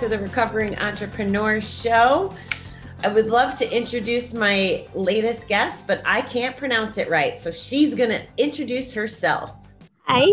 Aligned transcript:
to 0.00 0.08
the 0.08 0.18
Recovering 0.18 0.78
Entrepreneur 0.78 1.60
Show. 1.60 2.32
I 3.04 3.08
would 3.08 3.26
love 3.26 3.58
to 3.58 3.70
introduce 3.70 4.32
my 4.32 4.86
latest 4.94 5.46
guest, 5.46 5.86
but 5.86 6.00
I 6.06 6.22
can't 6.22 6.56
pronounce 6.56 6.96
it 6.96 7.10
right. 7.10 7.38
So 7.38 7.50
she's 7.50 7.94
going 7.94 8.08
to 8.08 8.22
introduce 8.38 8.94
herself. 8.94 9.54
Hi, 10.06 10.26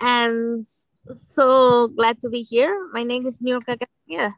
I'm 0.00 0.62
so 1.10 1.88
glad 1.88 2.22
to 2.22 2.30
be 2.30 2.40
here. 2.40 2.88
My 2.94 3.02
name 3.02 3.26
is 3.26 3.42
Niurka 3.42 3.78
Garcia. 3.78 4.36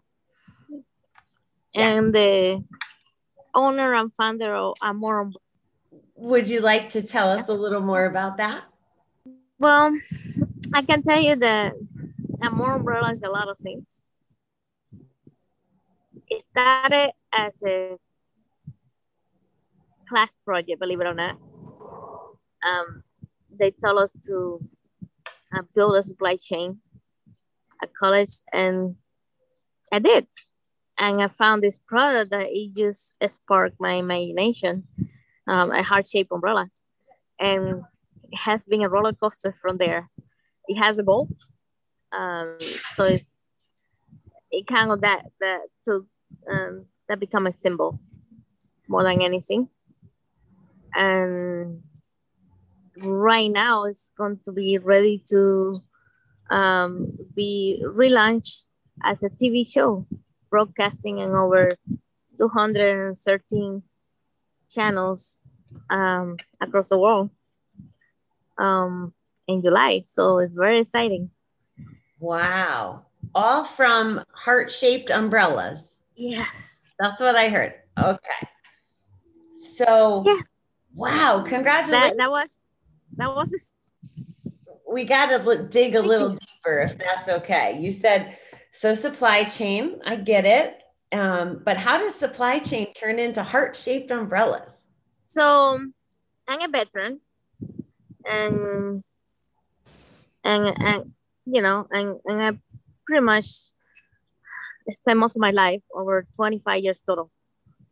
And 1.76 2.12
the 2.12 2.64
owner 3.54 3.94
and 3.94 4.12
founder 4.12 4.52
of 4.52 4.74
Amor. 4.82 5.30
Would 6.16 6.48
you 6.48 6.58
like 6.60 6.88
to 6.90 7.02
tell 7.02 7.28
us 7.28 7.48
a 7.48 7.54
little 7.54 7.82
more 7.82 8.06
about 8.06 8.38
that? 8.38 8.64
Well, 9.60 9.96
I 10.74 10.82
can 10.82 11.04
tell 11.04 11.20
you 11.20 11.36
that 11.36 11.74
Amor 12.42 12.72
Umbrella 12.72 13.12
is 13.12 13.22
a 13.22 13.30
lot 13.30 13.48
of 13.48 13.56
things. 13.58 14.03
Started 16.56 17.12
as 17.32 17.60
a 17.66 17.96
class 20.08 20.38
project, 20.44 20.78
believe 20.78 21.00
it 21.00 21.06
or 21.06 21.14
not. 21.14 21.36
Um, 22.64 23.02
they 23.50 23.72
told 23.72 23.98
us 23.98 24.16
to 24.28 24.60
uh, 25.52 25.62
build 25.74 25.96
a 25.96 26.02
supply 26.04 26.36
chain 26.36 26.78
at 27.82 27.90
college, 27.94 28.30
and 28.52 28.94
I 29.92 29.98
did. 29.98 30.28
And 31.00 31.20
I 31.20 31.26
found 31.26 31.62
this 31.62 31.78
product 31.78 32.30
that 32.30 32.46
it 32.50 32.72
just 32.72 33.16
sparked 33.28 33.80
my 33.80 33.94
imagination, 33.94 34.84
um, 35.48 35.72
a 35.72 35.82
heart-shaped 35.82 36.30
umbrella, 36.30 36.70
and 37.40 37.82
it 38.30 38.38
has 38.38 38.68
been 38.68 38.82
a 38.82 38.88
roller 38.88 39.12
coaster 39.12 39.52
from 39.60 39.78
there. 39.78 40.08
It 40.68 40.76
has 40.76 41.00
a 41.00 41.02
goal, 41.02 41.28
um, 42.12 42.56
so 42.92 43.06
it's 43.06 43.34
it 44.52 44.68
kind 44.68 44.92
of 44.92 45.00
that 45.00 45.24
that 45.40 45.62
to 45.88 46.06
um, 46.50 46.86
that 47.08 47.20
become 47.20 47.46
a 47.46 47.52
symbol 47.52 48.00
more 48.88 49.02
than 49.02 49.22
anything, 49.22 49.68
and 50.94 51.82
right 52.96 53.50
now 53.50 53.84
it's 53.84 54.12
going 54.16 54.38
to 54.44 54.52
be 54.52 54.78
ready 54.78 55.22
to 55.30 55.80
um, 56.50 57.12
be 57.34 57.82
relaunched 57.84 58.66
as 59.02 59.22
a 59.22 59.30
TV 59.30 59.66
show, 59.66 60.06
broadcasting 60.50 61.18
in 61.18 61.30
over 61.30 61.70
213 62.38 63.82
channels 64.70 65.40
um, 65.90 66.36
across 66.60 66.88
the 66.88 66.98
world 66.98 67.30
um, 68.58 69.12
in 69.46 69.62
July. 69.62 70.02
So 70.04 70.38
it's 70.38 70.54
very 70.54 70.80
exciting. 70.80 71.30
Wow. 72.18 73.06
All 73.34 73.64
from 73.64 74.22
heart 74.32 74.70
shaped 74.70 75.10
umbrellas. 75.10 75.93
Yes. 76.14 76.84
That's 76.98 77.20
what 77.20 77.36
I 77.36 77.48
heard. 77.48 77.74
Okay. 77.98 78.48
So, 79.52 80.22
Yeah. 80.26 80.40
wow. 80.94 81.44
Congratulations. 81.46 82.18
that 82.18 82.30
was 82.30 82.64
that 83.16 83.34
was 83.34 83.70
we 84.90 85.04
got 85.04 85.26
to 85.26 85.64
dig 85.64 85.96
a 85.96 86.00
little 86.00 86.30
deeper 86.30 86.78
if 86.80 86.96
that's 86.98 87.28
okay. 87.28 87.78
You 87.80 87.92
said 87.92 88.38
so 88.70 88.94
supply 88.94 89.44
chain, 89.44 90.00
I 90.04 90.16
get 90.16 90.44
it. 90.46 90.80
Um, 91.12 91.62
but 91.64 91.76
how 91.76 91.98
does 91.98 92.14
supply 92.14 92.58
chain 92.58 92.92
turn 92.92 93.18
into 93.18 93.42
heart 93.42 93.76
shaped 93.76 94.10
umbrellas? 94.10 94.86
so 95.26 95.80
I'm 96.46 96.60
a 96.60 96.68
veteran 96.68 97.20
and 98.24 99.02
and 100.44 100.72
and 100.78 101.12
you 101.46 101.62
know 101.62 101.86
and, 101.90 102.20
and 102.26 102.42
I 102.42 102.58
pretty 103.06 103.24
much 103.24 103.46
spent 104.90 105.18
most 105.18 105.36
of 105.36 105.40
my 105.40 105.50
life 105.50 105.82
over 105.94 106.26
25 106.36 106.80
years 106.82 107.02
total 107.06 107.30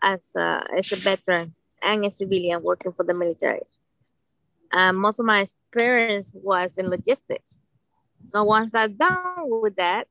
as 0.03 0.31
a, 0.37 0.65
as 0.77 0.93
a 0.93 0.97
veteran 0.97 1.55
and 1.83 2.05
a 2.05 2.11
civilian 2.11 2.63
working 2.63 2.93
for 2.93 3.05
the 3.05 3.15
military. 3.15 3.63
Um, 4.73 4.97
most 4.97 5.19
of 5.19 5.27
my 5.27 5.41
experience 5.41 6.35
was 6.35 6.79
in 6.79 6.89
logistics. 6.89 7.63
So 8.25 8.45
once 8.45 8.75
I'm 8.75 8.95
done 8.95 9.45
with 9.49 9.77
that, 9.77 10.07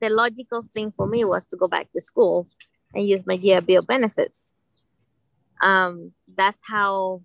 the 0.00 0.10
logical 0.10 0.62
thing 0.62 0.90
for 0.90 1.06
me 1.06 1.24
was 1.24 1.46
to 1.48 1.56
go 1.56 1.68
back 1.68 1.90
to 1.92 2.00
school 2.00 2.46
and 2.94 3.06
use 3.06 3.22
my 3.26 3.36
GI 3.36 3.60
Bill 3.60 3.82
benefits. 3.82 4.58
Um, 5.62 6.12
that's 6.36 6.60
how 6.68 7.22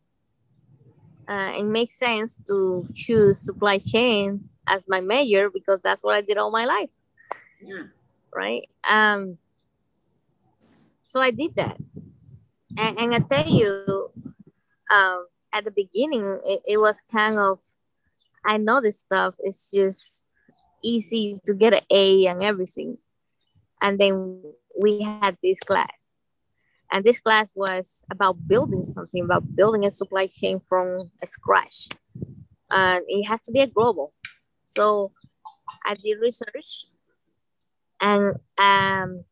uh, 1.28 1.52
it 1.56 1.66
makes 1.66 1.98
sense 1.98 2.40
to 2.48 2.88
choose 2.94 3.40
supply 3.40 3.78
chain 3.78 4.50
as 4.68 4.88
my 4.88 5.00
major 5.02 5.50
because 5.50 5.82
that's 5.82 6.04
what 6.04 6.16
I 6.16 6.22
did 6.22 6.38
all 6.38 6.52
my 6.52 6.66
life, 6.66 6.90
Yeah. 7.62 7.84
Right? 8.34 8.68
Um, 8.90 9.38
so 11.04 11.20
I 11.22 11.32
did 11.32 11.56
that, 11.56 11.78
and, 12.78 13.00
and 13.00 13.16
I 13.16 13.20
tell 13.20 13.48
you, 13.48 14.12
um, 14.94 15.28
at 15.54 15.64
the 15.64 15.72
beginning, 15.72 16.40
it, 16.46 16.62
it 16.68 16.78
was 16.78 17.02
kind 17.12 17.40
of, 17.40 17.60
I 18.46 18.58
know 18.58 18.82
this 18.82 19.00
stuff. 19.00 19.36
It's 19.40 19.72
just 19.72 20.34
easy 20.84 21.40
to 21.46 21.54
get 21.54 21.74
an 21.74 21.82
A 21.90 22.26
and 22.28 22.44
everything, 22.44 22.98
and 23.82 24.00
then 24.00 24.42
we 24.80 25.02
had 25.02 25.38
this 25.42 25.60
class, 25.60 26.20
and 26.92 27.04
this 27.04 27.20
class 27.20 27.54
was 27.56 28.06
about 28.12 28.48
building 28.48 28.84
something, 28.84 29.24
about 29.24 29.56
building 29.56 29.86
a 29.86 29.92
supply 29.92 30.28
chain 30.28 30.60
from 30.60 31.12
scratch, 31.24 31.90
and 32.70 33.04
it 33.08 33.28
has 33.28 33.42
to 33.44 33.52
be 33.52 33.62
a 33.62 33.68
global. 33.68 34.14
So 34.66 35.12
I 35.86 35.96
did 35.96 36.20
research, 36.20 36.88
and 38.02 38.36
um, 38.58 39.24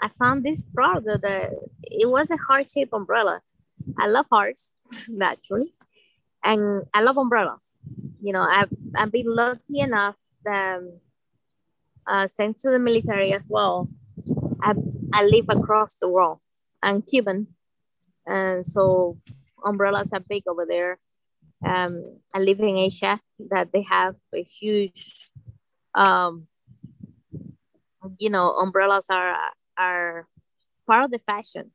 I 0.00 0.08
found 0.18 0.44
this 0.44 0.62
product 0.62 1.22
that 1.22 1.52
it 1.82 2.08
was 2.08 2.30
a 2.30 2.36
heart-shaped 2.36 2.92
umbrella. 2.92 3.40
I 3.98 4.06
love 4.06 4.26
hearts 4.30 4.74
naturally, 5.08 5.74
and 6.44 6.84
I 6.92 7.02
love 7.02 7.16
umbrellas. 7.16 7.78
You 8.20 8.32
know, 8.32 8.46
I've 8.48 8.70
I've 8.96 9.12
been 9.12 9.34
lucky 9.34 9.80
enough 9.80 10.16
that 10.44 10.78
um, 10.78 11.00
uh, 12.06 12.26
sent 12.26 12.58
to 12.58 12.70
the 12.70 12.78
military 12.78 13.32
as 13.32 13.46
well. 13.48 13.88
I 14.62 14.74
I 15.12 15.24
live 15.24 15.46
across 15.48 15.94
the 15.94 16.08
world. 16.08 16.38
I'm 16.82 17.02
Cuban, 17.02 17.48
and 18.26 18.66
so 18.66 19.18
umbrellas 19.64 20.12
are 20.12 20.20
big 20.28 20.44
over 20.46 20.66
there. 20.68 20.98
Um, 21.64 22.18
I 22.34 22.40
live 22.40 22.60
in 22.60 22.76
Asia 22.76 23.20
that 23.50 23.70
they 23.72 23.82
have 23.82 24.16
a 24.34 24.42
huge, 24.42 25.30
um, 25.94 26.48
you 28.18 28.30
know, 28.30 28.50
umbrellas 28.56 29.06
are 29.10 29.36
are 29.78 30.26
part 30.86 31.04
of 31.04 31.10
the 31.10 31.18
fashion. 31.18 31.72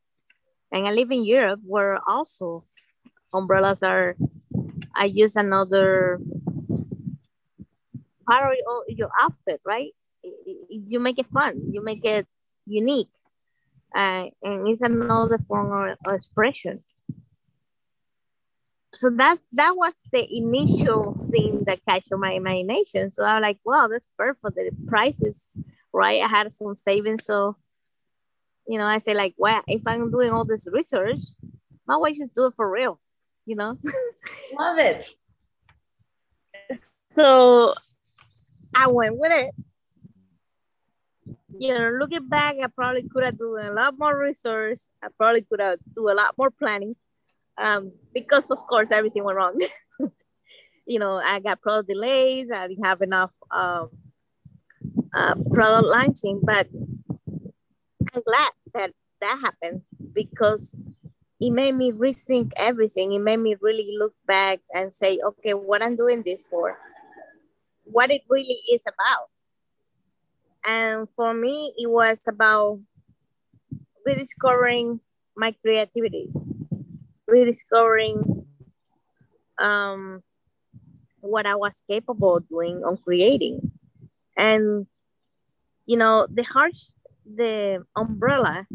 And 0.71 0.85
I 0.87 0.91
live 0.91 1.11
in 1.11 1.23
Europe 1.23 1.61
where 1.63 1.99
also 2.07 2.65
umbrellas 3.33 3.83
are. 3.83 4.15
I 4.95 5.05
use 5.05 5.35
another 5.35 6.19
part 8.27 8.51
of 8.51 8.83
your- 8.87 9.11
outfit, 9.19 9.61
right? 9.65 9.93
You 10.69 10.99
make 10.99 11.19
it 11.19 11.27
fun. 11.27 11.71
You 11.71 11.81
make 11.83 12.03
it 12.03 12.27
unique, 12.65 13.13
uh, 13.95 14.27
and 14.43 14.67
it's 14.67 14.81
another 14.81 15.37
form 15.39 15.71
of 15.71 16.13
expression 16.13 16.83
so 18.93 19.09
that's 19.11 19.41
that 19.53 19.73
was 19.75 19.99
the 20.11 20.25
initial 20.35 21.13
thing 21.31 21.63
that 21.65 21.79
catch 21.87 22.05
my 22.11 22.31
imagination. 22.31 23.11
So 23.11 23.23
I'm 23.23 23.41
like, 23.41 23.59
wow, 23.63 23.87
that's 23.91 24.09
perfect. 24.17 24.55
The 24.55 24.71
prices, 24.87 25.53
right? 25.93 26.21
I 26.21 26.27
had 26.27 26.51
some 26.51 26.75
savings, 26.75 27.25
so 27.25 27.57
you 28.67 28.77
know, 28.77 28.85
I 28.85 28.97
say 28.97 29.13
like, 29.13 29.33
well, 29.37 29.61
if 29.67 29.81
I'm 29.87 30.11
doing 30.11 30.31
all 30.31 30.43
this 30.43 30.67
research, 30.71 31.19
my 31.87 31.95
wife 31.95 32.17
should 32.17 32.33
do 32.33 32.47
it 32.47 32.53
for 32.55 32.69
real, 32.69 32.99
you 33.45 33.55
know. 33.55 33.77
Love 34.59 34.77
it. 34.77 35.05
so 37.09 37.73
I 38.75 38.87
went 38.87 39.17
with 39.17 39.31
it. 39.31 39.55
You 41.59 41.73
know, 41.73 41.89
looking 41.99 42.27
back, 42.27 42.55
I 42.61 42.67
probably 42.67 43.07
could 43.09 43.25
have 43.25 43.37
done 43.37 43.65
a 43.65 43.71
lot 43.71 43.97
more 43.97 44.15
research. 44.15 44.79
I 45.01 45.07
probably 45.17 45.41
could 45.41 45.61
have 45.61 45.79
do 45.95 46.09
a 46.09 46.13
lot 46.13 46.35
more 46.37 46.51
planning 46.51 46.95
um, 47.57 47.91
because 48.13 48.51
of 48.51 48.59
course 48.67 48.91
everything 48.91 49.23
went 49.23 49.37
wrong. 49.37 49.57
you 50.85 50.99
know, 50.99 51.15
I 51.23 51.39
got 51.39 51.61
product 51.61 51.89
delays. 51.89 52.51
I 52.53 52.67
didn't 52.67 52.85
have 52.85 53.01
enough 53.01 53.31
um, 53.49 53.89
uh, 55.17 55.33
product 55.51 55.87
launching, 55.87 56.39
but 56.43 56.67
I'm 58.13 58.21
glad 58.21 58.51
that 58.75 58.91
that 59.21 59.39
happened 59.43 59.81
because 60.13 60.75
it 61.39 61.51
made 61.51 61.73
me 61.73 61.91
rethink 61.91 62.51
everything. 62.59 63.13
It 63.13 63.19
made 63.19 63.37
me 63.37 63.55
really 63.59 63.95
look 63.97 64.13
back 64.27 64.59
and 64.73 64.93
say, 64.93 65.17
okay, 65.25 65.53
what 65.53 65.83
I'm 65.83 65.95
doing 65.95 66.21
this 66.23 66.45
for, 66.47 66.77
what 67.83 68.11
it 68.11 68.21
really 68.29 68.59
is 68.71 68.85
about. 68.85 69.29
And 70.67 71.07
for 71.15 71.33
me, 71.33 71.73
it 71.77 71.89
was 71.89 72.21
about 72.27 72.79
rediscovering 74.05 74.99
my 75.35 75.55
creativity, 75.63 76.29
rediscovering 77.27 78.45
um, 79.59 80.21
what 81.21 81.47
I 81.47 81.55
was 81.55 81.81
capable 81.89 82.37
of 82.37 82.49
doing 82.49 82.83
on 82.83 82.97
creating. 82.97 83.71
And, 84.35 84.85
you 85.87 85.97
know, 85.97 86.27
the 86.29 86.43
harsh, 86.43 86.91
the 87.25 87.83
umbrella, 87.95 88.67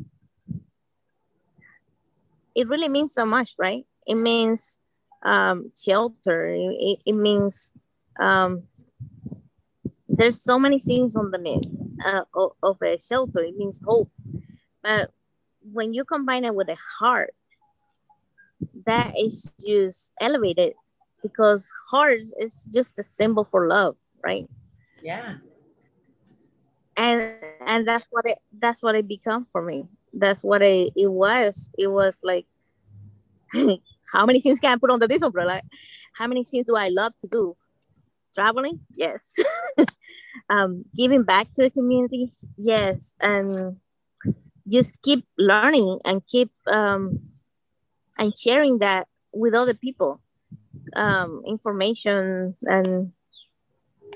it 2.54 2.68
really 2.68 2.88
means 2.88 3.14
so 3.14 3.24
much, 3.24 3.54
right? 3.58 3.86
It 4.06 4.16
means 4.16 4.80
um, 5.22 5.70
shelter. 5.76 6.48
It, 6.48 6.98
it 7.06 7.12
means 7.12 7.72
um, 8.18 8.64
there's 10.08 10.42
so 10.42 10.58
many 10.58 10.78
things 10.78 11.14
on 11.14 11.30
the 11.30 11.38
name 11.38 11.98
uh, 12.04 12.24
of, 12.34 12.52
of 12.62 12.76
a 12.82 12.98
shelter. 12.98 13.40
It 13.40 13.56
means 13.56 13.80
hope. 13.84 14.10
But 14.82 15.10
when 15.60 15.92
you 15.92 16.04
combine 16.04 16.44
it 16.44 16.54
with 16.54 16.68
a 16.68 16.78
heart, 16.98 17.34
that 18.86 19.12
is 19.18 19.52
just 19.64 20.12
elevated 20.20 20.74
because 21.22 21.70
heart 21.90 22.20
is 22.40 22.68
just 22.72 22.98
a 22.98 23.02
symbol 23.02 23.44
for 23.44 23.68
love, 23.68 23.96
right? 24.24 24.48
Yeah. 25.02 25.36
And 26.96 27.32
and 27.66 27.88
that's 27.88 28.06
what 28.10 28.24
it 28.26 28.38
that's 28.58 28.82
what 28.82 28.94
it 28.94 29.08
become 29.08 29.46
for 29.52 29.62
me. 29.62 29.86
That's 30.12 30.44
what 30.44 30.62
it, 30.62 30.92
it 30.94 31.10
was. 31.10 31.70
It 31.78 31.88
was 31.88 32.20
like 32.22 32.46
how 34.12 34.26
many 34.26 34.40
things 34.40 34.60
can 34.60 34.72
I 34.72 34.76
put 34.76 34.90
under 34.90 35.06
this 35.06 35.22
umbrella? 35.22 35.62
How 36.14 36.26
many 36.26 36.44
things 36.44 36.66
do 36.66 36.76
I 36.76 36.88
love 36.88 37.16
to 37.20 37.26
do? 37.26 37.56
Traveling? 38.34 38.80
Yes. 38.94 39.34
um, 40.50 40.84
giving 40.96 41.22
back 41.22 41.52
to 41.54 41.62
the 41.62 41.70
community? 41.70 42.32
Yes. 42.58 43.14
And 43.22 43.76
just 44.68 45.00
keep 45.02 45.26
learning 45.38 46.00
and 46.04 46.26
keep 46.26 46.50
um, 46.66 47.20
and 48.18 48.36
sharing 48.36 48.78
that 48.78 49.08
with 49.32 49.54
other 49.54 49.74
people 49.74 50.20
um, 50.94 51.42
information 51.46 52.54
and 52.64 53.12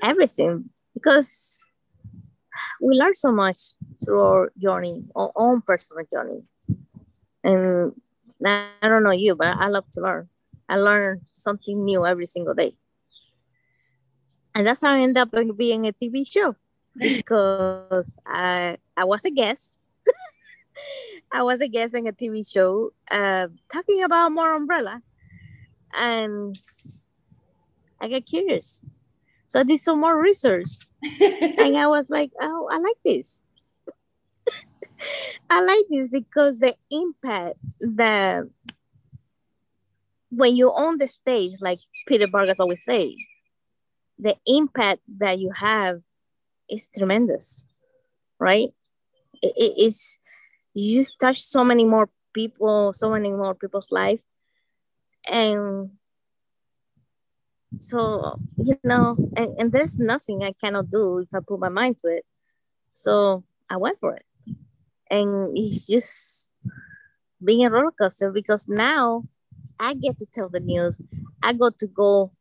everything 0.03 0.71
because 0.95 1.67
we 2.81 2.95
learn 2.95 3.15
so 3.15 3.33
much 3.33 3.59
through 4.05 4.21
our 4.21 4.53
journey 4.57 5.05
our 5.15 5.33
own 5.37 5.61
personal 5.63 6.05
journey. 6.13 6.43
And 7.45 7.93
i 8.45 8.67
don't 8.83 9.03
know 9.03 9.13
you 9.13 9.35
but 9.35 9.57
i 9.59 9.69
love 9.69 9.91
to 9.93 10.01
learn. 10.01 10.29
I 10.69 10.77
learn 10.77 11.21
something 11.27 11.85
new 11.85 12.05
every 12.05 12.27
single 12.27 12.55
day. 12.55 12.75
And 14.55 14.67
that's 14.67 14.81
how 14.83 14.95
i 14.95 15.01
end 15.01 15.19
up 15.19 15.31
being 15.57 15.87
a 15.87 15.93
tv 15.93 16.27
show 16.27 16.57
because 16.99 18.19
i 18.27 18.77
i 18.97 19.05
was 19.05 19.25
a 19.25 19.31
guest. 19.31 19.79
I 21.33 21.43
was 21.43 21.61
a 21.61 21.69
guest 21.69 21.95
in 21.95 22.07
a 22.07 22.13
TV 22.13 22.47
show 22.51 22.93
uh, 23.11 23.49
talking 23.73 24.03
about 24.03 24.27
Amor 24.27 24.55
Umbrella, 24.55 25.03
and 25.95 26.59
I 28.01 28.09
got 28.09 28.27
curious. 28.27 28.83
So 29.49 29.61
I 29.61 29.63
did 29.63 29.81
some 29.81 30.01
more 30.01 30.21
research, 30.21 30.69
and 31.03 31.77
I 31.77 31.87
was 31.87 32.11
like, 32.11 32.33
"Oh, 32.41 32.69
I 32.71 32.79
like 32.79 32.97
this. 33.05 33.45
I 35.51 35.63
like 35.63 35.85
this 35.91 36.11
because 36.11 36.59
the 36.59 36.75
impact 36.91 37.59
that 37.81 38.45
when 40.31 40.57
you're 40.57 40.75
on 40.75 40.99
the 40.99 41.09
stage, 41.09 41.53
like 41.61 41.79
Peter 42.07 42.27
Vargas 42.27 42.61
always 42.61 42.85
say, 42.85 43.17
the 44.19 44.37
impact 44.47 45.01
that 45.19 45.39
you 45.39 45.51
have 45.55 46.01
is 46.71 46.89
tremendous, 46.97 47.65
right? 48.39 48.69
It, 49.43 49.53
it 49.57 49.83
is 49.83 50.19
you 50.75 51.01
just 51.01 51.19
touch 51.21 51.41
so 51.43 51.65
many 51.65 51.85
more 51.85 52.09
people, 52.35 52.93
so 52.93 53.11
many 53.11 53.31
more 53.31 53.55
people's 53.55 53.91
life. 53.93 54.23
And 55.33 55.91
so, 57.81 58.39
you 58.57 58.79
know, 58.85 59.17
and, 59.37 59.59
and 59.59 59.73
there's 59.73 59.99
nothing 59.99 60.43
I 60.43 60.53
cannot 60.53 60.91
do 60.91 61.19
if 61.19 61.29
I 61.35 61.39
put 61.47 61.61
my 61.61 61.69
mind 61.69 61.99
to 61.99 62.09
it. 62.09 62.25
So 62.93 63.45
I 63.71 63.77
went 63.77 63.99
for 63.99 64.15
it. 64.15 64.25
And 65.11 65.57
it's 65.57 65.87
just 65.87 66.55
being 67.45 67.65
a 67.65 67.71
roller 67.71 67.93
coaster 67.93 68.31
because 68.33 68.67
now 68.69 69.25
I 69.79 69.95
get 69.95 70.19
to 70.19 70.27
tell 70.27 70.49
the 70.49 70.61
news. 70.61 71.01
I 71.43 71.53
got 71.53 71.79
to 71.79 71.87
go 71.87 72.33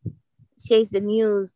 chase 0.59 0.91
the 0.91 1.01
news 1.01 1.53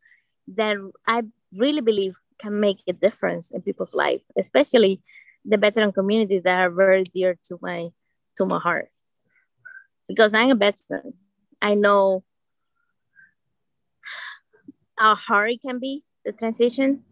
that 0.56 0.78
I 1.08 1.24
really 1.56 1.82
believe 1.82 2.16
can 2.40 2.60
make 2.60 2.78
a 2.88 2.94
difference 2.94 3.52
in 3.52 3.62
people's 3.62 3.96
life, 3.96 4.22
especially 4.38 5.02
the 5.46 5.58
veteran 5.58 5.92
community 5.92 6.40
that 6.40 6.60
are 6.60 6.70
very 6.70 7.04
dear 7.04 7.38
to 7.46 7.58
my 7.62 7.90
to 8.38 8.46
my 8.46 8.60
heart 8.60 8.90
because 10.08 10.34
i'm 10.34 10.52
a 10.52 10.56
veteran 10.56 11.14
i 11.62 11.74
know 11.74 12.24
how 15.00 15.16
hard 15.16 15.51
it 15.51 15.62
can 15.62 15.80
be 15.80 16.04
the 16.25 16.31
transition 16.31 17.04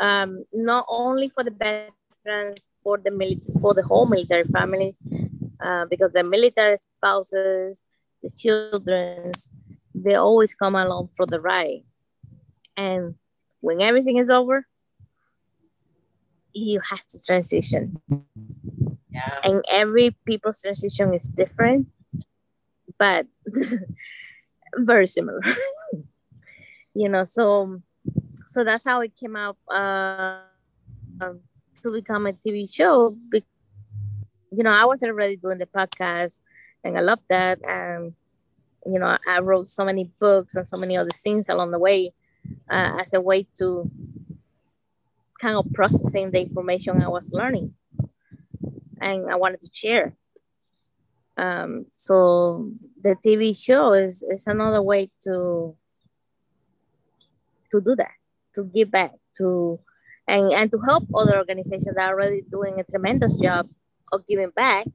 um, 0.00 0.44
not 0.52 0.84
only 0.88 1.28
for 1.28 1.44
the 1.44 1.50
veterans 1.50 2.72
for 2.82 2.98
the 2.98 3.10
military 3.10 3.60
for 3.60 3.74
the 3.74 3.82
whole 3.82 4.06
military 4.06 4.44
family 4.44 4.96
uh, 5.64 5.84
because 5.90 6.12
the 6.12 6.24
military 6.24 6.76
spouses 6.78 7.84
the 8.22 8.30
children's 8.30 9.52
they 9.94 10.14
always 10.14 10.54
come 10.54 10.74
along 10.74 11.08
for 11.16 11.26
the 11.26 11.40
ride 11.40 11.84
and 12.76 13.14
when 13.60 13.80
everything 13.80 14.16
is 14.16 14.30
over 14.30 14.66
you 16.54 16.80
have 16.88 17.04
to 17.06 17.22
transition. 17.24 18.00
Yeah. 19.10 19.40
And 19.44 19.64
every 19.72 20.16
people's 20.24 20.62
transition 20.62 21.12
is 21.12 21.26
different, 21.26 21.88
but 22.98 23.26
very 24.76 25.06
similar. 25.06 25.40
you 26.94 27.08
know, 27.08 27.24
so 27.24 27.80
so 28.46 28.64
that's 28.64 28.84
how 28.84 29.00
it 29.00 29.16
came 29.16 29.36
out 29.36 29.56
uh, 29.68 30.40
um, 31.20 31.40
to 31.82 31.90
become 31.90 32.26
a 32.26 32.32
TV 32.32 32.72
show. 32.72 33.16
You 34.50 34.62
know, 34.62 34.70
I 34.70 34.84
was 34.84 35.02
already 35.02 35.36
doing 35.36 35.58
the 35.58 35.66
podcast, 35.66 36.42
and 36.84 36.96
I 36.96 37.00
love 37.00 37.20
that. 37.28 37.58
And 37.64 38.14
you 38.86 38.98
know, 38.98 39.16
I 39.26 39.40
wrote 39.40 39.66
so 39.66 39.84
many 39.84 40.10
books 40.20 40.56
and 40.56 40.68
so 40.68 40.76
many 40.76 40.96
other 40.96 41.10
things 41.10 41.48
along 41.48 41.70
the 41.70 41.78
way 41.78 42.12
uh, 42.70 42.98
as 43.00 43.14
a 43.14 43.20
way 43.20 43.46
to 43.58 43.90
kind 45.40 45.56
of 45.56 45.66
processing 45.72 46.30
the 46.30 46.40
information 46.40 47.02
I 47.02 47.08
was 47.08 47.32
learning 47.32 47.74
and 49.00 49.30
I 49.30 49.36
wanted 49.36 49.60
to 49.60 49.70
share. 49.72 50.16
Um, 51.36 51.86
so 51.94 52.70
the 53.00 53.16
TV 53.24 53.56
show 53.56 53.92
is, 53.92 54.22
is 54.22 54.46
another 54.46 54.82
way 54.82 55.10
to 55.24 55.76
to 57.74 57.80
do 57.80 57.96
that, 57.96 58.14
to 58.54 58.64
give 58.64 58.90
back, 58.90 59.12
to 59.36 59.80
and, 60.28 60.50
and 60.52 60.70
to 60.70 60.78
help 60.86 61.04
other 61.14 61.36
organizations 61.36 61.84
that 61.84 62.08
are 62.08 62.14
already 62.14 62.42
doing 62.42 62.78
a 62.78 62.84
tremendous 62.84 63.38
job 63.40 63.68
of 64.12 64.26
giving 64.26 64.50
back 64.50 64.86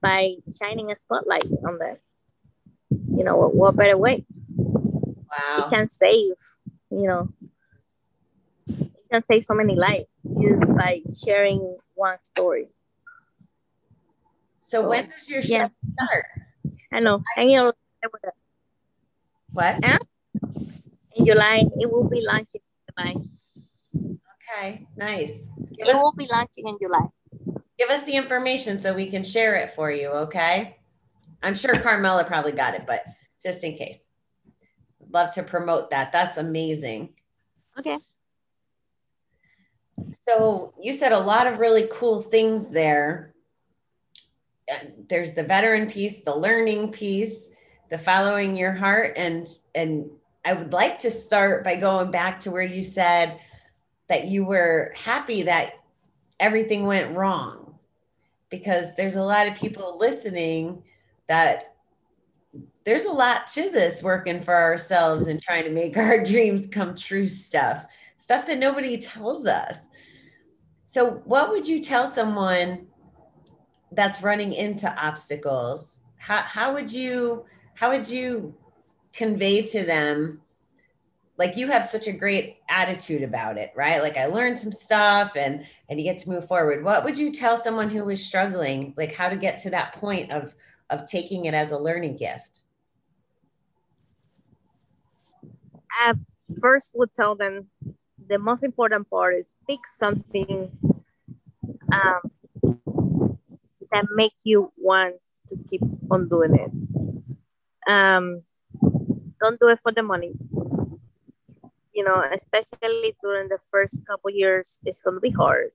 by 0.00 0.34
shining 0.60 0.90
a 0.90 0.98
spotlight 0.98 1.44
on 1.66 1.78
them. 1.78 1.96
You 2.90 3.24
know, 3.24 3.36
what, 3.36 3.54
what 3.54 3.76
better 3.76 3.98
way? 3.98 4.24
Wow. 4.56 5.66
It 5.66 5.74
can 5.74 5.88
save, 5.88 6.36
you 6.90 7.08
know, 7.08 7.28
you 8.66 8.90
can 9.12 9.24
save 9.24 9.42
so 9.42 9.54
many 9.54 9.74
lives 9.74 10.06
just 10.40 10.66
by 10.68 11.02
sharing 11.12 11.76
one 11.94 12.22
story. 12.22 12.68
So 14.60 14.88
when 14.88 15.10
does 15.10 15.28
your 15.28 15.42
show 15.42 15.54
yeah. 15.54 15.68
start? 15.94 16.26
I 16.92 17.00
know. 17.00 17.22
And 17.36 17.50
you 17.50 17.58
know, 17.58 17.72
What? 19.52 19.84
Huh? 19.84 19.98
In 21.18 21.26
July, 21.26 21.62
it 21.80 21.90
will 21.90 22.08
be 22.08 22.24
launching 22.26 22.60
in 22.60 23.04
July. 23.04 23.14
Okay, 24.56 24.86
nice. 24.96 25.46
Give 25.58 25.88
It 25.88 25.94
us, 25.94 26.02
will 26.02 26.12
be 26.12 26.26
launching 26.30 26.68
in 26.68 26.78
July. 26.80 27.06
give 27.78 27.90
us 27.90 28.04
the 28.04 28.14
information 28.16 28.78
so 28.78 28.94
we 28.94 29.10
can 29.10 29.22
share 29.24 29.56
it 29.56 29.72
for 29.72 29.90
you, 29.90 30.08
okay? 30.08 30.76
I'm 31.42 31.54
sure 31.54 31.78
Carmela 31.78 32.24
probably 32.24 32.52
got 32.52 32.74
it, 32.74 32.84
but 32.86 33.04
just 33.42 33.62
in 33.64 33.76
case. 33.76 34.08
Love 35.10 35.30
to 35.32 35.42
promote 35.42 35.90
that. 35.90 36.12
That's 36.12 36.36
amazing. 36.36 37.10
Okay. 37.78 37.96
So 40.28 40.74
you 40.80 40.94
said 40.94 41.12
a 41.12 41.18
lot 41.18 41.46
of 41.46 41.58
really 41.58 41.88
cool 41.92 42.22
things 42.22 42.68
there. 42.68 43.34
There's 45.08 45.34
the 45.34 45.42
veteran 45.44 45.88
piece, 45.88 46.20
the 46.24 46.34
learning 46.36 46.92
piece, 46.92 47.48
the 47.90 47.96
following 47.98 48.54
your 48.54 48.72
heart, 48.72 49.14
and 49.16 49.48
and 49.74 50.10
I 50.44 50.52
would 50.52 50.72
like 50.72 50.98
to 51.00 51.10
start 51.10 51.64
by 51.64 51.76
going 51.76 52.10
back 52.10 52.40
to 52.40 52.50
where 52.50 52.62
you 52.62 52.82
said 52.82 53.40
that 54.08 54.28
you 54.28 54.44
were 54.44 54.92
happy 54.96 55.42
that 55.42 55.74
everything 56.40 56.86
went 56.86 57.16
wrong. 57.16 57.78
because 58.50 58.94
there's 58.94 59.16
a 59.16 59.22
lot 59.22 59.46
of 59.46 59.54
people 59.54 59.98
listening 59.98 60.82
that 61.26 61.74
there's 62.84 63.04
a 63.04 63.12
lot 63.12 63.46
to 63.46 63.68
this 63.68 64.02
working 64.02 64.40
for 64.40 64.54
ourselves 64.54 65.26
and 65.26 65.42
trying 65.42 65.64
to 65.64 65.70
make 65.70 65.96
our 65.98 66.24
dreams 66.24 66.66
come 66.66 66.96
true 66.96 67.28
stuff, 67.28 67.84
stuff 68.16 68.46
that 68.46 68.58
nobody 68.58 68.96
tells 68.96 69.46
us. 69.46 69.90
So, 70.86 71.20
what 71.26 71.50
would 71.50 71.68
you 71.68 71.80
tell 71.80 72.08
someone 72.08 72.86
that's 73.92 74.22
running 74.22 74.54
into 74.54 74.90
obstacles? 74.94 76.00
How, 76.16 76.40
how 76.40 76.72
would 76.72 76.90
you 76.90 77.44
how 77.74 77.90
would 77.90 78.08
you 78.08 78.54
convey 79.12 79.62
to 79.62 79.84
them 79.84 80.40
like 81.38 81.56
you 81.56 81.68
have 81.68 81.84
such 81.84 82.08
a 82.08 82.12
great 82.12 82.58
attitude 82.68 83.22
about 83.22 83.56
it 83.56 83.72
right? 83.76 84.02
Like 84.02 84.16
i 84.16 84.26
learned 84.26 84.58
some 84.58 84.72
stuff 84.72 85.36
and 85.36 85.64
and 85.88 85.98
you 85.98 86.04
get 86.04 86.18
to 86.18 86.28
move 86.28 86.46
forward. 86.46 86.84
What 86.84 87.04
would 87.04 87.18
you 87.18 87.32
tell 87.32 87.56
someone 87.56 87.88
who 87.88 88.04
was 88.04 88.24
struggling 88.24 88.94
like 88.96 89.14
how 89.14 89.28
to 89.28 89.36
get 89.36 89.58
to 89.58 89.70
that 89.70 89.94
point 89.94 90.32
of 90.32 90.54
of 90.90 91.06
taking 91.06 91.46
it 91.46 91.54
as 91.54 91.70
a 91.70 91.78
learning 91.78 92.16
gift? 92.16 92.62
I 95.90 96.14
first 96.60 96.92
would 96.96 97.14
tell 97.14 97.34
them 97.34 97.68
the 98.28 98.38
most 98.38 98.62
important 98.62 99.08
part 99.08 99.36
is 99.36 99.56
pick 99.68 99.80
something 99.86 100.70
um, 101.92 102.30
that 103.90 104.06
make 104.14 104.34
you 104.44 104.72
want 104.76 105.16
to 105.48 105.56
keep 105.68 105.80
on 106.10 106.28
doing 106.28 106.54
it. 106.54 107.90
Um, 107.90 108.42
don't 109.40 109.58
do 109.60 109.68
it 109.68 109.80
for 109.80 109.92
the 109.92 110.02
money. 110.02 110.32
You 111.94 112.04
know, 112.04 112.22
especially 112.32 113.16
during 113.22 113.48
the 113.48 113.58
first 113.70 114.06
couple 114.06 114.30
years, 114.30 114.80
it's 114.84 115.02
going 115.02 115.16
to 115.16 115.20
be 115.20 115.30
hard, 115.30 115.70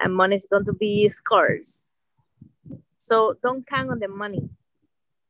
and 0.00 0.14
money 0.14 0.36
is 0.36 0.46
going 0.50 0.66
to 0.66 0.74
be 0.74 1.08
scarce. 1.08 1.92
So 2.98 3.36
don't 3.42 3.66
count 3.66 3.90
on 3.90 3.98
the 3.98 4.08
money. 4.08 4.50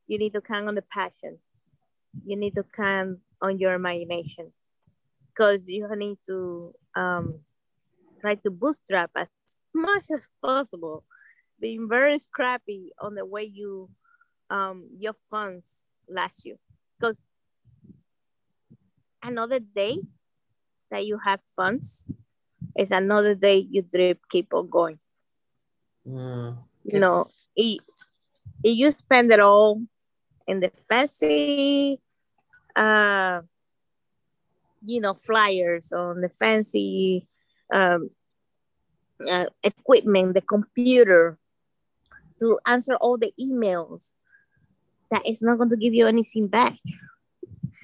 You 0.07 0.17
need 0.17 0.33
to 0.33 0.41
count 0.41 0.67
on 0.67 0.75
the 0.75 0.81
passion. 0.81 1.37
You 2.25 2.35
need 2.35 2.55
to 2.55 2.63
count 2.63 3.19
on 3.41 3.59
your 3.59 3.75
imagination, 3.75 4.51
because 5.31 5.69
you 5.69 5.87
need 5.95 6.17
to 6.25 6.73
um, 6.95 7.39
try 8.19 8.35
to 8.35 8.51
bootstrap 8.51 9.11
as 9.15 9.29
much 9.73 10.11
as 10.11 10.27
possible, 10.41 11.05
being 11.61 11.87
very 11.87 12.17
scrappy 12.19 12.91
on 12.99 13.15
the 13.15 13.25
way 13.25 13.43
you 13.43 13.89
um, 14.49 14.89
your 14.97 15.13
funds 15.13 15.87
last 16.09 16.43
you, 16.43 16.57
because 16.99 17.21
another 19.23 19.59
day 19.59 19.97
that 20.91 21.05
you 21.05 21.19
have 21.23 21.39
funds 21.55 22.07
is 22.77 22.91
another 22.91 23.35
day 23.35 23.67
you 23.69 23.81
drip 23.81 24.19
keep 24.29 24.53
on 24.53 24.69
going. 24.69 24.99
Mm. 26.07 26.57
You 26.83 26.99
know, 26.99 27.27
if, 27.55 27.79
if 28.63 28.77
you 28.77 28.91
spend 28.91 29.31
it 29.31 29.39
all 29.39 29.81
in 30.47 30.59
the 30.59 30.71
fancy, 30.87 31.99
uh, 32.75 33.41
you 34.85 35.01
know, 35.01 35.13
flyers 35.13 35.91
on 35.91 36.21
the 36.21 36.29
fancy 36.29 37.27
um, 37.71 38.09
uh, 39.29 39.45
equipment, 39.63 40.33
the 40.33 40.41
computer, 40.41 41.37
to 42.39 42.59
answer 42.65 42.95
all 42.95 43.17
the 43.17 43.33
emails, 43.39 44.13
that 45.11 45.27
is 45.27 45.41
not 45.41 45.57
going 45.57 45.69
to 45.69 45.77
give 45.77 45.93
you 45.93 46.07
anything 46.07 46.47
back. 46.47 46.77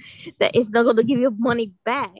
that 0.39 0.55
is 0.55 0.69
not 0.71 0.83
going 0.83 0.97
to 0.97 1.03
give 1.03 1.19
you 1.19 1.31
money 1.37 1.73
back. 1.83 2.19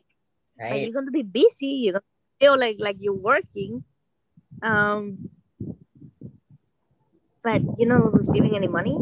Right 0.59 0.81
you're 0.81 0.93
going 0.93 1.05
to 1.05 1.11
be 1.11 1.23
busy. 1.23 1.67
You're 1.67 1.93
going 1.93 2.01
to 2.01 2.45
feel 2.45 2.59
like 2.59 2.77
like 2.79 2.97
you're 2.99 3.13
working, 3.13 3.83
um, 4.61 5.29
but 7.43 7.61
you're 7.77 7.89
not 7.89 8.13
receiving 8.13 8.55
any 8.55 8.67
money. 8.67 8.97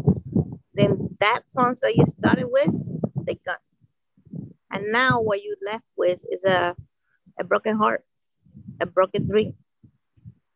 Then 0.74 1.16
that 1.20 1.42
funds 1.54 1.80
that 1.82 1.96
you 1.96 2.04
started 2.08 2.48
with, 2.50 2.82
they 3.24 3.38
gone. 3.46 3.56
And 4.70 4.90
now 4.90 5.20
what 5.20 5.42
you 5.42 5.56
left 5.64 5.84
with 5.96 6.24
is 6.30 6.44
a, 6.44 6.74
a 7.38 7.44
broken 7.44 7.76
heart, 7.76 8.04
a 8.80 8.86
broken 8.86 9.28
dream. 9.28 9.54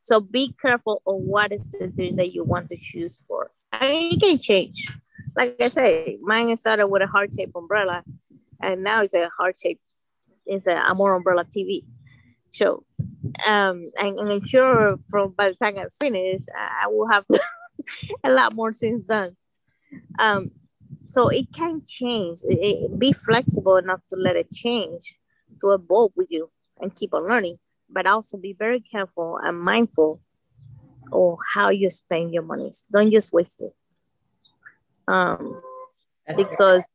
So 0.01 0.21
be 0.21 0.55
careful 0.61 1.03
on 1.05 1.21
what 1.21 1.53
is 1.53 1.71
the 1.71 1.87
dream 1.87 2.17
that 2.17 2.33
you 2.33 2.43
want 2.43 2.69
to 2.71 2.77
choose 2.77 3.17
for. 3.29 3.53
I 3.71 3.89
mean, 3.89 4.15
it 4.15 4.21
can 4.21 4.39
change. 4.39 4.99
Like 5.39 5.55
I 5.63 5.69
say, 5.69 6.19
mine 6.21 6.57
started 6.57 6.89
with 6.89 7.01
a 7.01 7.07
heart 7.07 7.31
shaped 7.33 7.53
umbrella, 7.55 8.03
and 8.61 8.83
now 8.83 9.03
it's 9.03 9.15
a 9.15 9.29
heart 9.39 9.55
shaped, 9.63 9.81
it's 10.45 10.67
a 10.67 10.77
Amor 10.91 11.15
Umbrella 11.15 11.45
TV 11.45 11.85
show. 12.53 12.83
Um, 13.49 13.93
and, 14.03 14.19
and 14.19 14.33
I'm 14.33 14.45
sure 14.45 14.99
from 15.09 15.35
by 15.39 15.51
the 15.51 15.55
time 15.55 15.79
I 15.79 15.87
finish, 16.01 16.43
I 16.57 16.89
will 16.89 17.07
have 17.09 17.25
a 18.25 18.33
lot 18.33 18.53
more 18.53 18.73
things 18.73 19.07
done. 19.07 19.37
Um, 20.19 20.51
so 21.05 21.29
it 21.29 21.47
can 21.55 21.83
change. 21.87 22.41
It- 22.43 22.59
it- 22.59 22.99
be 22.99 23.13
flexible 23.13 23.77
enough 23.77 24.01
to 24.11 24.17
let 24.17 24.35
it 24.35 24.51
change, 24.51 25.21
to 25.61 25.71
evolve 25.71 26.13
with 26.17 26.33
you 26.33 26.51
and 26.81 26.95
keep 26.97 27.15
on 27.15 27.29
learning, 27.29 27.59
but 27.89 28.09
also 28.09 28.39
be 28.39 28.55
very 28.59 28.81
careful 28.81 29.39
and 29.41 29.57
mindful 29.61 30.21
of 31.13 31.39
how 31.55 31.71
you 31.71 31.91
spend 31.91 32.35
your 32.35 32.43
money. 32.43 32.73
Don't 32.93 33.13
just 33.13 33.33
waste 33.33 33.61
it. 33.61 33.73
Um, 35.09 35.63
because 36.37 36.87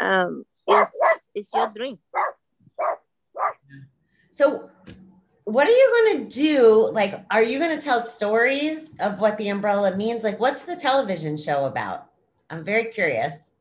um, 0.00 0.44
it's, 0.66 1.30
it's 1.34 1.54
your 1.54 1.70
dream. 1.74 1.98
So, 4.30 4.70
what 5.44 5.66
are 5.66 5.70
you 5.70 6.04
going 6.04 6.28
to 6.28 6.34
do? 6.34 6.90
Like, 6.92 7.24
are 7.30 7.42
you 7.42 7.58
going 7.58 7.78
to 7.78 7.84
tell 7.84 8.00
stories 8.00 8.96
of 9.00 9.20
what 9.20 9.36
the 9.36 9.48
umbrella 9.48 9.94
means? 9.94 10.24
Like, 10.24 10.40
what's 10.40 10.64
the 10.64 10.76
television 10.76 11.36
show 11.36 11.66
about? 11.66 12.06
I'm 12.48 12.64
very 12.64 12.86
curious. 12.86 13.52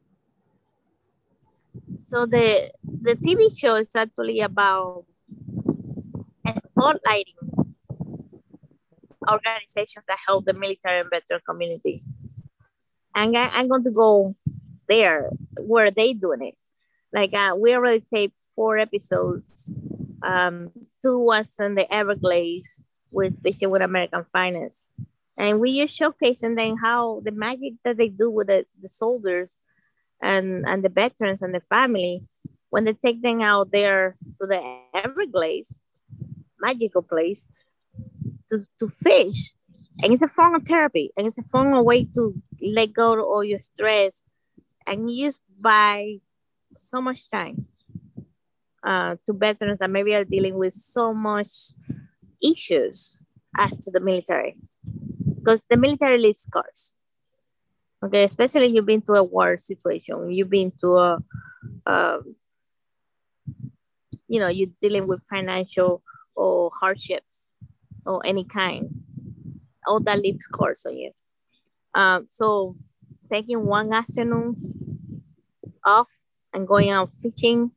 So 1.97 2.25
the 2.25 2.71
the 2.83 3.15
TV 3.15 3.57
show 3.57 3.75
is 3.75 3.89
actually 3.95 4.41
about 4.41 5.05
spotlighting 6.47 7.39
organizations 9.29 10.05
that 10.07 10.17
help 10.25 10.45
the 10.45 10.53
military 10.53 10.99
and 10.99 11.09
veteran 11.09 11.41
community. 11.47 12.03
And 13.15 13.37
I, 13.37 13.49
I'm 13.53 13.67
going 13.67 13.83
to 13.83 13.91
go 13.91 14.35
there 14.87 15.29
where 15.57 15.91
they 15.91 16.13
doing 16.13 16.43
it. 16.43 16.55
Like 17.13 17.35
uh, 17.35 17.55
we 17.57 17.73
already 17.73 18.03
taped 18.13 18.35
four 18.55 18.77
episodes. 18.77 19.69
Um, 20.23 20.71
two 21.01 21.19
was 21.19 21.59
in 21.59 21.75
the 21.75 21.91
Everglades 21.93 22.83
with 23.11 23.41
Fishing 23.41 23.69
with 23.69 23.81
American 23.81 24.25
Finance. 24.31 24.89
And 25.37 25.59
we 25.59 25.79
just 25.79 25.99
showcasing 25.99 26.57
then 26.57 26.77
how 26.77 27.21
the 27.23 27.31
magic 27.31 27.73
that 27.83 27.97
they 27.97 28.09
do 28.09 28.29
with 28.29 28.47
the, 28.47 28.65
the 28.81 28.89
soldiers 28.89 29.57
and, 30.21 30.67
and 30.67 30.83
the 30.83 30.89
veterans 30.89 31.41
and 31.41 31.53
the 31.53 31.61
family 31.61 32.23
when 32.69 32.85
they 32.85 32.93
take 32.93 33.21
them 33.21 33.41
out 33.41 33.71
there 33.71 34.15
to 34.39 34.47
the 34.47 34.79
Everglades, 34.93 35.81
magical 36.59 37.01
place, 37.01 37.51
to, 38.49 38.65
to 38.79 38.87
fish. 38.87 39.53
And 40.03 40.11
it's 40.11 40.23
a 40.23 40.27
form 40.27 40.55
of 40.55 40.63
therapy. 40.63 41.11
And 41.17 41.27
it's 41.27 41.37
a 41.37 41.43
form 41.43 41.73
of 41.73 41.85
way 41.85 42.05
to 42.15 42.33
let 42.73 42.93
go 42.93 43.13
of 43.13 43.19
all 43.19 43.43
your 43.43 43.59
stress 43.59 44.25
and 44.87 45.11
use 45.11 45.39
by 45.59 46.17
so 46.75 47.01
much 47.01 47.29
time 47.29 47.67
uh, 48.83 49.15
to 49.25 49.33
veterans 49.33 49.79
that 49.79 49.91
maybe 49.91 50.15
are 50.15 50.23
dealing 50.23 50.55
with 50.55 50.73
so 50.73 51.13
much 51.13 51.73
issues 52.41 53.21
as 53.57 53.77
to 53.77 53.91
the 53.91 53.99
military. 53.99 54.57
Because 55.35 55.65
the 55.69 55.77
military 55.77 56.17
leaves 56.17 56.41
scars. 56.41 56.97
Okay 58.03 58.23
especially 58.23 58.65
you've 58.67 58.87
been 58.87 59.01
to 59.03 59.13
a 59.13 59.23
war 59.23 59.57
situation. 59.57 60.31
You've 60.31 60.49
been 60.49 60.71
to 60.81 60.97
a 60.97 61.17
um, 61.85 62.35
you 64.27 64.39
know 64.39 64.47
you're 64.47 64.73
dealing 64.81 65.07
with 65.07 65.23
financial 65.29 66.01
or 66.35 66.71
hardships 66.73 67.51
or 68.05 68.21
any 68.25 68.43
kind 68.43 69.03
all 69.87 69.99
that 69.99 70.19
leaves 70.19 70.45
scars 70.45 70.85
on 70.85 70.97
you 70.97 71.11
um, 71.93 72.25
so 72.29 72.75
taking 73.31 73.65
one 73.65 73.93
afternoon 73.93 74.55
off 75.85 76.09
and 76.53 76.67
going 76.67 76.89
out 76.89 77.11
fishing 77.13 77.71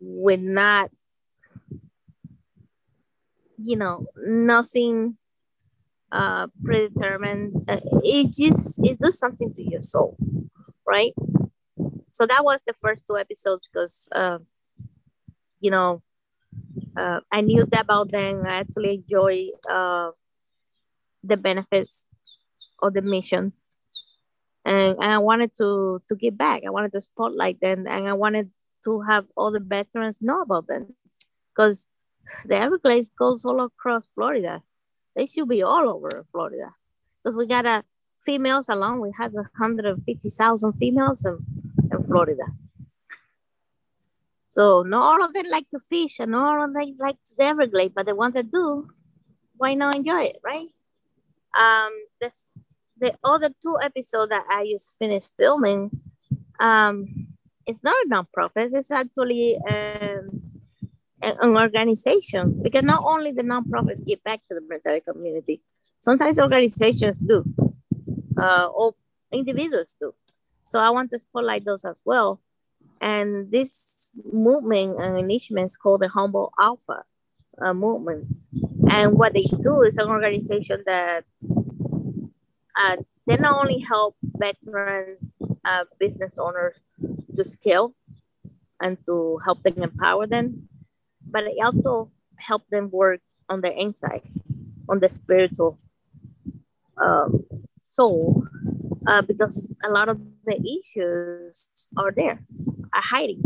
with 0.00 0.40
not 0.40 0.90
you 3.58 3.76
know 3.76 4.06
nothing 4.26 5.16
uh 6.12 6.46
predetermined 6.64 7.52
uh, 7.68 7.80
it 8.02 8.32
just 8.32 8.80
it 8.84 8.98
does 8.98 9.18
something 9.18 9.52
to 9.54 9.62
your 9.62 9.82
soul 9.82 10.16
right? 10.86 11.12
So 12.10 12.26
that 12.26 12.44
was 12.44 12.62
the 12.66 12.74
first 12.74 13.06
two 13.06 13.18
episodes 13.18 13.68
because 13.72 14.08
uh, 14.14 14.38
you 15.60 15.70
know 15.70 16.02
uh, 16.96 17.20
i 17.32 17.40
knew 17.40 17.64
that 17.66 17.82
about 17.84 18.10
them. 18.10 18.42
I 18.46 18.60
actually 18.60 18.94
enjoy 18.96 19.48
uh, 19.68 20.10
the 21.26 21.36
benefits 21.36 22.06
of 22.82 22.94
the 22.94 23.02
mission 23.02 23.52
and, 24.64 24.96
i 25.00 25.18
wanted 25.18 25.54
to 25.56 26.00
to 26.08 26.14
give 26.16 26.36
back 26.36 26.62
i 26.66 26.70
wanted 26.70 26.92
to 26.92 27.00
spotlight 27.00 27.60
them 27.60 27.86
and 27.88 28.06
i 28.08 28.12
wanted 28.12 28.50
to 28.82 29.00
have 29.02 29.24
all 29.36 29.50
the 29.50 29.60
veterans 29.60 30.20
know 30.20 30.42
about 30.42 30.66
them 30.66 30.94
because 31.50 31.88
the 32.46 32.56
everglades 32.56 33.10
goes 33.10 33.44
all 33.44 33.60
across 33.60 34.08
florida 34.14 34.62
They 35.16 35.26
should 35.26 35.48
be 35.48 35.62
all 35.62 35.88
over 35.88 36.26
Florida 36.32 36.74
because 37.22 37.36
we 37.36 37.46
got 37.46 37.66
a 37.66 37.84
females 38.22 38.68
alone. 38.68 39.00
We 39.00 39.12
have 39.18 39.32
150,000 39.32 40.72
females 40.74 41.24
in, 41.24 41.38
in 41.92 42.02
Florida. 42.02 42.44
So 44.50 44.82
not 44.82 45.02
all 45.02 45.24
of 45.24 45.32
them 45.34 45.46
like 45.50 45.68
to 45.70 45.78
fish 45.78 46.20
and 46.20 46.34
all 46.34 46.62
of 46.64 46.72
them 46.74 46.96
like 46.98 47.16
the 47.38 47.44
Everglades, 47.44 47.92
but 47.94 48.06
the 48.06 48.14
ones 48.14 48.34
that 48.34 48.50
do, 48.50 48.88
why 49.56 49.74
not 49.74 49.96
enjoy 49.96 50.22
it, 50.22 50.38
right? 50.44 50.68
Um, 51.58 51.92
this 52.20 52.52
the 52.98 53.14
other 53.24 53.50
two 53.62 53.76
episodes 53.82 54.30
that 54.30 54.44
I 54.48 54.68
just 54.70 54.96
finished 54.98 55.30
filming, 55.36 55.90
um, 56.60 57.28
it's 57.66 57.82
not 57.82 57.96
a 58.04 58.08
nonprofit. 58.08 58.70
It's 58.72 58.90
actually 58.90 59.58
um, 59.68 60.42
an 61.22 61.56
organization 61.56 62.60
because 62.62 62.82
not 62.82 63.02
only 63.04 63.32
the 63.32 63.42
nonprofits 63.42 64.04
give 64.04 64.22
back 64.22 64.40
to 64.46 64.54
the 64.54 64.60
military 64.68 65.00
community, 65.00 65.60
sometimes 66.00 66.40
organizations 66.40 67.18
do, 67.18 67.44
uh, 68.40 68.66
or 68.66 68.94
individuals 69.32 69.96
do. 70.00 70.14
So 70.62 70.78
I 70.78 70.90
want 70.90 71.10
to 71.10 71.18
spotlight 71.18 71.64
those 71.64 71.84
as 71.84 72.00
well. 72.04 72.40
And 73.00 73.50
this 73.50 74.10
movement 74.32 75.00
and 75.00 75.18
initiative 75.18 75.64
is 75.64 75.76
called 75.76 76.00
the 76.00 76.08
Humble 76.08 76.52
Alpha 76.58 77.04
uh, 77.60 77.74
movement. 77.74 78.26
And 78.94 79.18
what 79.18 79.32
they 79.34 79.42
do 79.42 79.82
is 79.82 79.98
an 79.98 80.06
organization 80.06 80.84
that 80.86 81.24
uh, 82.78 82.96
they 83.26 83.36
not 83.36 83.58
only 83.60 83.80
help 83.80 84.14
veteran 84.22 85.16
uh, 85.64 85.84
business 85.98 86.38
owners 86.38 86.78
to 87.34 87.44
scale 87.44 87.92
and 88.80 88.96
to 89.06 89.40
help 89.44 89.64
them 89.64 89.82
empower 89.82 90.28
them, 90.28 90.68
but 91.26 91.42
they 91.42 91.58
also 91.58 92.12
help 92.38 92.62
them 92.70 92.88
work 92.92 93.20
on 93.48 93.62
their 93.62 93.72
inside, 93.72 94.22
on 94.88 95.00
the 95.00 95.08
spiritual 95.08 95.76
um, 96.96 97.44
soul, 97.82 98.46
uh, 99.08 99.22
because 99.22 99.74
a 99.84 99.90
lot 99.90 100.08
of 100.08 100.20
the 100.46 100.54
issues 100.54 101.66
are 101.96 102.12
there, 102.12 102.38
are 102.92 103.02
hiding. 103.02 103.42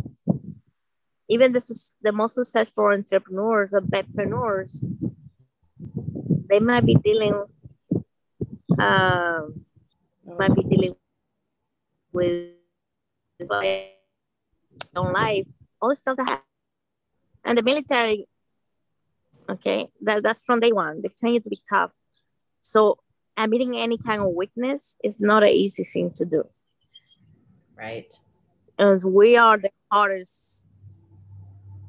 Even 1.31 1.52
the, 1.55 1.93
the 2.02 2.12
most 2.12 2.35
successful 2.35 2.85
entrepreneurs 2.85 3.73
entrepreneurs, 3.73 4.85
they 6.49 6.61
might 6.61 6.85
be 6.85 6.94
dealing 6.94 7.44
um, 8.78 9.64
might 10.38 10.54
be 10.54 10.62
dealing 10.62 10.97
with 12.12 12.52
own 14.97 15.12
life, 15.12 15.47
all 15.80 15.90
the 15.90 15.97
stuff 15.97 16.16
that 16.16 16.28
happens. 16.28 16.44
And 17.44 17.58
the 17.58 17.62
military, 17.62 18.26
okay, 19.49 19.88
that, 20.02 20.23
that's 20.23 20.42
from 20.44 20.61
day 20.61 20.73
one. 20.73 21.02
They 21.02 21.08
train 21.08 21.35
you 21.35 21.40
to 21.40 21.49
be 21.49 21.61
tough. 21.68 21.94
So 22.61 22.99
admitting 23.37 23.76
any 23.76 23.99
kind 23.99 24.20
of 24.20 24.32
weakness 24.35 24.97
is 25.02 25.20
not 25.20 25.42
an 25.42 25.50
easy 25.50 25.85
thing 25.85 26.11
to 26.12 26.25
do. 26.25 26.44
Right. 27.76 28.12
As 28.78 29.04
we 29.04 29.37
are 29.37 29.56
the 29.56 29.70
hardest 29.90 30.66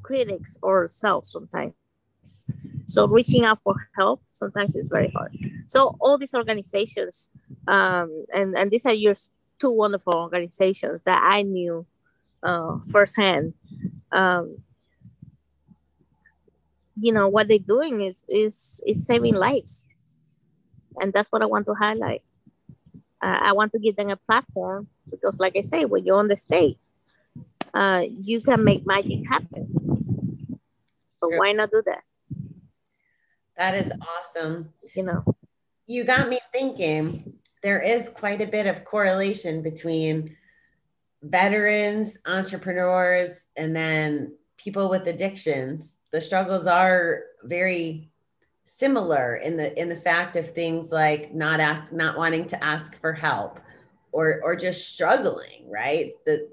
critics 0.02 0.58
ourselves 0.64 1.30
sometimes. 1.30 1.74
So 2.90 3.06
reaching 3.06 3.44
out 3.44 3.60
for 3.60 3.74
help 3.96 4.20
sometimes 4.30 4.74
is 4.74 4.88
very 4.88 5.10
hard. 5.10 5.36
So 5.68 5.96
all 6.00 6.18
these 6.18 6.34
organizations, 6.34 7.30
um, 7.68 8.26
and 8.34 8.58
and 8.58 8.70
these 8.70 8.84
are 8.84 8.92
your 8.92 9.14
two 9.60 9.70
wonderful 9.70 10.14
organizations 10.14 11.00
that 11.02 11.20
I 11.22 11.42
knew 11.42 11.86
uh, 12.42 12.78
firsthand. 12.90 13.54
Um, 14.10 14.58
you 17.00 17.12
know 17.12 17.28
what 17.28 17.46
they're 17.46 17.58
doing 17.60 18.02
is 18.02 18.24
is 18.28 18.82
is 18.84 19.06
saving 19.06 19.34
lives, 19.34 19.86
and 21.00 21.12
that's 21.12 21.30
what 21.30 21.42
I 21.42 21.46
want 21.46 21.66
to 21.66 21.74
highlight. 21.74 22.22
Uh, 23.22 23.38
I 23.40 23.52
want 23.52 23.70
to 23.72 23.78
give 23.78 23.94
them 23.94 24.10
a 24.10 24.16
platform 24.16 24.88
because, 25.08 25.38
like 25.38 25.56
I 25.56 25.60
say, 25.60 25.84
when 25.84 26.04
you're 26.04 26.18
on 26.18 26.26
the 26.26 26.36
stage, 26.36 26.78
uh, 27.72 28.02
you 28.08 28.40
can 28.40 28.64
make 28.64 28.84
magic 28.84 29.20
happen. 29.28 30.58
So 31.14 31.28
why 31.28 31.52
not 31.52 31.70
do 31.70 31.82
that? 31.86 32.02
That 33.60 33.74
is 33.74 33.92
awesome. 34.00 34.70
You 34.94 35.02
know, 35.02 35.22
you 35.86 36.04
got 36.04 36.30
me 36.30 36.40
thinking. 36.50 37.34
There 37.62 37.78
is 37.78 38.08
quite 38.08 38.40
a 38.40 38.46
bit 38.46 38.66
of 38.66 38.86
correlation 38.86 39.60
between 39.60 40.34
veterans, 41.22 42.16
entrepreneurs, 42.24 43.44
and 43.58 43.76
then 43.76 44.32
people 44.56 44.88
with 44.88 45.06
addictions. 45.06 45.98
The 46.10 46.22
struggles 46.22 46.66
are 46.66 47.24
very 47.42 48.10
similar 48.64 49.36
in 49.36 49.58
the 49.58 49.78
in 49.78 49.90
the 49.90 49.94
fact 49.94 50.36
of 50.36 50.54
things 50.54 50.90
like 50.90 51.34
not 51.34 51.60
ask 51.60 51.92
not 51.92 52.16
wanting 52.16 52.46
to 52.46 52.64
ask 52.64 52.98
for 52.98 53.12
help 53.12 53.60
or 54.10 54.40
or 54.42 54.56
just 54.56 54.88
struggling, 54.88 55.68
right? 55.68 56.14
The 56.24 56.48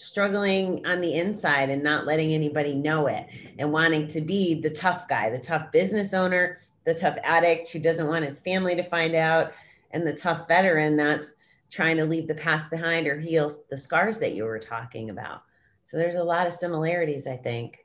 struggling 0.00 0.84
on 0.86 1.02
the 1.02 1.14
inside 1.14 1.68
and 1.68 1.82
not 1.82 2.06
letting 2.06 2.32
anybody 2.32 2.74
know 2.74 3.06
it 3.06 3.26
and 3.58 3.70
wanting 3.70 4.08
to 4.08 4.22
be 4.22 4.54
the 4.54 4.70
tough 4.70 5.06
guy, 5.06 5.28
the 5.28 5.38
tough 5.38 5.70
business 5.72 6.14
owner, 6.14 6.58
the 6.86 6.94
tough 6.94 7.18
addict 7.22 7.68
who 7.68 7.78
doesn't 7.78 8.06
want 8.06 8.24
his 8.24 8.38
family 8.38 8.74
to 8.74 8.82
find 8.82 9.14
out, 9.14 9.52
and 9.90 10.06
the 10.06 10.14
tough 10.14 10.48
veteran 10.48 10.96
that's 10.96 11.34
trying 11.68 11.98
to 11.98 12.06
leave 12.06 12.26
the 12.26 12.34
past 12.34 12.70
behind 12.70 13.06
or 13.06 13.20
heal 13.20 13.50
the 13.68 13.76
scars 13.76 14.18
that 14.18 14.34
you 14.34 14.44
were 14.44 14.58
talking 14.58 15.10
about. 15.10 15.42
So 15.84 15.98
there's 15.98 16.14
a 16.14 16.24
lot 16.24 16.46
of 16.46 16.54
similarities, 16.54 17.26
I 17.26 17.36
think. 17.36 17.84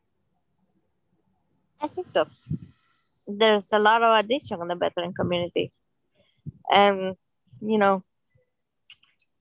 I 1.81 1.87
think 1.87 2.07
so. 2.11 2.27
There's 3.27 3.73
a 3.73 3.79
lot 3.79 4.01
of 4.01 4.23
addiction 4.23 4.61
in 4.61 4.69
the 4.69 4.75
veteran 4.75 5.13
community. 5.13 5.73
And, 6.71 7.17
you 7.59 7.77
know, 7.77 8.03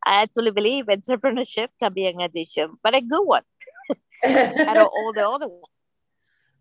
I 0.04 0.22
actually 0.22 0.50
believe 0.50 0.86
entrepreneurship 0.86 1.68
can 1.80 1.92
be 1.92 2.06
an 2.06 2.20
addiction, 2.20 2.76
but 2.82 2.94
a 2.94 3.00
good 3.00 3.24
one. 3.24 3.42
out 4.24 4.76
of 4.76 4.88
all 4.88 5.12
the 5.14 5.28
other 5.28 5.48
ones. 5.48 5.64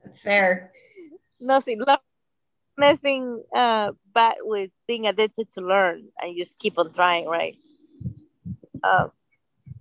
That's 0.04 0.20
fair. 0.20 0.72
Nothing, 1.40 1.82
nothing 2.78 3.44
uh, 3.56 3.92
bad 4.14 4.36
with 4.42 4.72
being 4.88 5.08
addicted 5.08 5.52
to 5.52 5.62
learn 5.62 6.08
and 6.22 6.38
just 6.38 6.60
keep 6.60 6.78
on 6.78 6.92
trying, 6.92 7.28
right? 7.28 7.58
Um, 8.84 9.12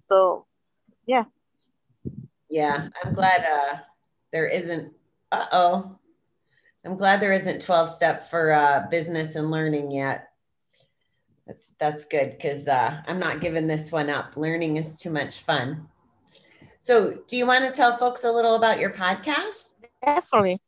so, 0.01 0.47
yeah. 1.07 1.25
Yeah, 2.49 2.89
I'm 3.03 3.15
glad 3.15 3.45
uh, 3.45 3.77
there 4.33 4.47
isn't. 4.47 4.93
Uh 5.31 5.47
oh. 5.53 5.99
I'm 6.85 6.97
glad 6.97 7.21
there 7.21 7.33
isn't 7.33 7.63
12 7.63 7.91
step 7.91 8.29
for 8.29 8.53
uh, 8.53 8.87
business 8.91 9.37
and 9.37 9.51
learning 9.51 9.93
yet. 9.93 10.32
That's 11.53 11.75
that's 11.79 12.05
good 12.07 12.31
because 12.31 12.67
uh, 12.67 13.03
I'm 13.07 13.19
not 13.19 13.43
giving 13.43 13.67
this 13.67 13.93
one 13.93 14.09
up. 14.09 14.39
Learning 14.39 14.79
is 14.79 14.97
too 14.97 15.11
much 15.11 15.43
fun. 15.43 15.87
So, 16.81 17.19
do 17.29 17.37
you 17.37 17.47
want 17.47 17.67
to 17.67 17.71
tell 17.71 17.95
folks 17.99 18.25
a 18.25 18.33
little 18.33 18.55
about 18.55 18.81
your 18.81 18.89
podcast? 18.89 19.75
Definitely. 20.03 20.61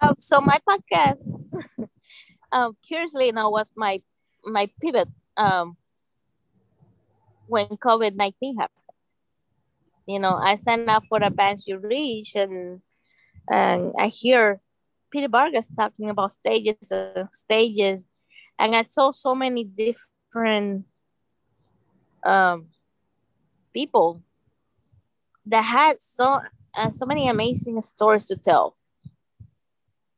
Um, 0.00 0.14
so 0.18 0.40
my 0.40 0.58
podcast, 0.66 1.52
um, 2.52 2.78
curiously 2.82 3.28
enough, 3.28 3.52
was 3.52 3.72
my 3.76 4.00
my 4.42 4.66
pivot 4.80 5.06
um, 5.36 5.76
when 7.46 7.66
COVID 7.66 8.16
nineteen 8.16 8.56
happened. 8.56 8.78
You 10.06 10.18
know, 10.18 10.32
I 10.32 10.56
signed 10.56 10.88
up 10.88 11.02
for 11.10 11.22
Advance 11.22 11.68
Your 11.68 11.78
Reach, 11.78 12.36
and 12.36 12.80
and 13.50 13.92
I 13.98 14.06
hear 14.06 14.62
Peter 15.10 15.28
Vargas 15.28 15.68
talking 15.76 16.08
about 16.08 16.32
stages, 16.32 16.90
uh, 16.90 17.26
stages, 17.32 18.08
and 18.58 18.74
I 18.74 18.80
saw 18.80 19.10
so 19.10 19.34
many 19.34 19.64
different 19.64 20.11
different 20.32 20.84
um, 22.24 22.66
people 23.74 24.22
that 25.46 25.62
had 25.62 26.00
so 26.00 26.40
uh, 26.78 26.90
so 26.90 27.04
many 27.04 27.28
amazing 27.28 27.80
stories 27.82 28.26
to 28.26 28.36
tell. 28.36 28.76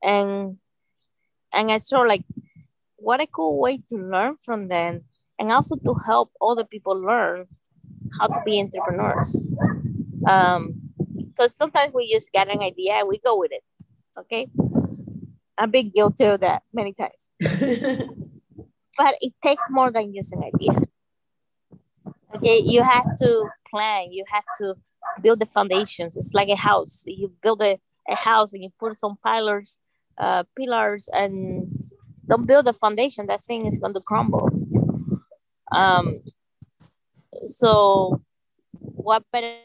And 0.02 0.58
and 1.52 1.70
i 1.70 1.78
saw 1.78 2.00
like 2.00 2.24
what 2.96 3.22
a 3.22 3.26
cool 3.26 3.58
way 3.58 3.78
to 3.88 3.96
learn 3.96 4.36
from 4.36 4.68
them 4.68 5.04
and 5.38 5.50
also 5.52 5.76
to 5.76 5.94
help 6.06 6.30
other 6.42 6.64
people 6.64 6.94
learn 6.94 7.46
how 8.20 8.26
to 8.26 8.40
be 8.44 8.60
entrepreneurs. 8.60 9.40
Um 10.26 10.74
because 11.16 11.56
sometimes 11.56 11.92
we 11.94 12.12
just 12.12 12.32
get 12.32 12.48
an 12.48 12.62
idea 12.62 12.94
and 12.94 13.08
we 13.08 13.18
go 13.18 13.38
with 13.38 13.50
it 13.52 13.64
okay? 14.18 14.46
I'm 15.58 15.70
big 15.70 15.92
guilty 15.92 16.24
of 16.24 16.40
that 16.40 16.62
many 16.72 16.92
times 16.92 17.30
but 18.96 19.14
it 19.20 19.32
takes 19.42 19.68
more 19.70 19.90
than 19.90 20.14
just 20.14 20.32
an 20.32 20.44
idea. 20.44 20.82
Okay, 22.36 22.58
you 22.64 22.82
have 22.82 23.14
to 23.16 23.48
plan, 23.70 24.12
you 24.12 24.24
have 24.28 24.44
to 24.58 24.74
build 25.22 25.40
the 25.40 25.46
foundations. 25.46 26.16
It's 26.16 26.34
like 26.34 26.48
a 26.48 26.56
house. 26.56 27.04
You 27.06 27.32
build 27.42 27.62
a, 27.62 27.78
a 28.08 28.16
house 28.16 28.52
and 28.52 28.62
you 28.62 28.70
put 28.78 28.96
some 28.96 29.16
pillars, 29.24 29.80
uh, 30.18 30.42
pillars, 30.56 31.08
and 31.12 31.68
don't 32.26 32.46
build 32.46 32.68
a 32.68 32.72
foundation. 32.72 33.26
That 33.28 33.40
thing 33.40 33.66
is 33.66 33.78
going 33.78 33.94
to 33.94 34.00
crumble. 34.00 34.50
Um, 35.70 36.22
so, 37.42 38.20
what 38.78 39.24
better 39.32 39.58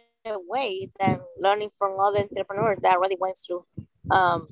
way 0.48 0.92
than 1.00 1.22
learning 1.40 1.72
from 1.78 2.00
other 2.00 2.20
entrepreneurs 2.20 2.80
that 2.82 2.96
already 2.96 3.18
went 3.20 3.38
through 3.46 3.66
um, 4.12 4.48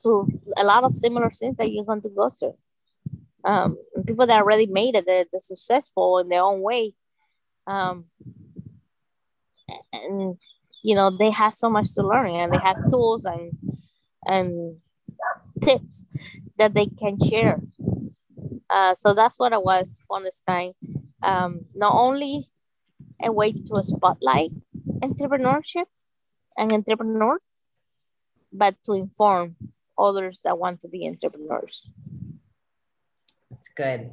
through 0.00 0.28
a 0.56 0.64
lot 0.64 0.84
of 0.84 0.92
similar 0.92 1.30
things 1.30 1.56
that 1.56 1.72
you're 1.72 1.84
going 1.84 2.02
to 2.02 2.08
go 2.08 2.30
through. 2.30 2.56
um, 3.44 3.76
people 4.08 4.26
that 4.26 4.40
already 4.40 4.66
made 4.66 4.96
it, 4.96 5.04
they're, 5.06 5.26
they're 5.30 5.40
successful 5.40 6.18
in 6.18 6.28
their 6.28 6.42
own 6.42 6.60
way. 6.60 6.94
Um, 7.66 8.06
and 9.92 10.38
you 10.82 10.94
know 10.94 11.16
they 11.16 11.30
have 11.30 11.54
so 11.54 11.68
much 11.68 11.94
to 11.94 12.02
learn 12.02 12.30
and 12.30 12.52
they 12.52 12.58
have 12.58 12.88
tools 12.88 13.26
and 13.26 13.52
and 14.26 14.76
tips 15.62 16.06
that 16.56 16.74
they 16.74 16.86
can 16.86 17.18
share. 17.18 17.60
Uh, 18.70 18.94
so 18.94 19.14
that's 19.14 19.38
what 19.38 19.52
it 19.52 19.62
was 19.62 20.04
for 20.06 20.22
this 20.22 20.42
time. 20.46 20.72
Um, 21.22 21.66
not 21.74 21.92
only 21.94 22.48
a 23.22 23.32
way 23.32 23.52
to 23.52 23.82
spotlight 23.82 24.50
entrepreneurship 25.00 25.86
and 26.56 26.72
entrepreneur 26.72 27.38
but 28.52 28.76
to 28.84 28.92
inform 28.92 29.56
others 29.98 30.40
that 30.44 30.58
want 30.58 30.80
to 30.80 30.88
be 30.88 31.06
entrepreneurs 31.06 31.90
good. 33.78 34.10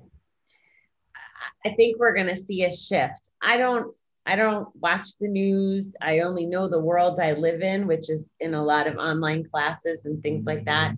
I- 1.66 1.74
think 1.76 2.00
we're 2.00 2.14
going 2.14 2.28
to 2.28 2.36
see 2.38 2.64
a 2.64 2.72
shift. 2.72 3.30
I 3.42 3.58
don't 3.58 3.94
I 4.28 4.36
don't 4.36 4.68
watch 4.78 5.10
the 5.20 5.28
news. 5.28 5.96
I 6.02 6.22
only 6.22 6.46
know 6.48 6.68
the 6.68 6.80
world 6.80 7.20
I 7.20 7.34
live 7.34 7.62
in, 7.62 7.86
which 7.86 8.10
is 8.10 8.36
in 8.40 8.56
a 8.56 8.64
lot 8.64 8.88
of 8.88 8.98
online 8.98 9.44
classes 9.44 10.06
and 10.06 10.22
things 10.24 10.46
like 10.46 10.66
that. 10.66 10.96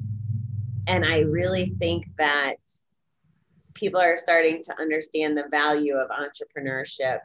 And 0.88 1.04
I 1.04 1.20
really 1.22 1.76
think 1.80 2.06
that 2.18 2.56
people 3.74 4.00
are 4.00 4.18
starting 4.18 4.64
to 4.64 4.80
understand 4.80 5.38
the 5.38 5.46
value 5.52 5.96
of 5.96 6.10
entrepreneurship 6.10 7.20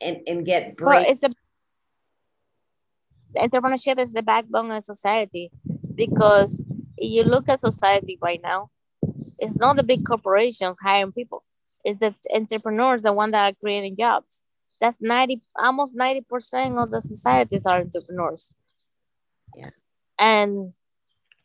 and, 0.00 0.18
and 0.26 0.44
get 0.44 0.74
well 0.80 1.02
it's 1.06 1.22
a 1.22 1.30
entrepreneurship 3.38 3.98
is 3.98 4.12
the 4.12 4.22
backbone 4.22 4.70
of 4.70 4.82
society 4.82 5.50
because 5.94 6.62
you 6.98 7.22
look 7.22 7.48
at 7.48 7.60
society 7.60 8.18
right 8.20 8.40
now 8.42 8.70
it's 9.38 9.56
not 9.56 9.76
the 9.76 9.82
big 9.82 10.04
corporations 10.04 10.76
hiring 10.82 11.12
people 11.12 11.42
it's 11.84 12.00
the 12.00 12.14
entrepreneurs 12.34 13.02
the 13.02 13.12
one 13.12 13.30
that 13.30 13.52
are 13.52 13.56
creating 13.60 13.96
jobs 13.98 14.42
that's 14.80 15.00
90 15.00 15.40
almost 15.58 15.94
90 15.96 16.22
percent 16.22 16.78
of 16.78 16.90
the 16.90 17.00
societies 17.00 17.66
are 17.66 17.80
entrepreneurs 17.80 18.54
Yeah. 19.54 19.70
and 20.18 20.72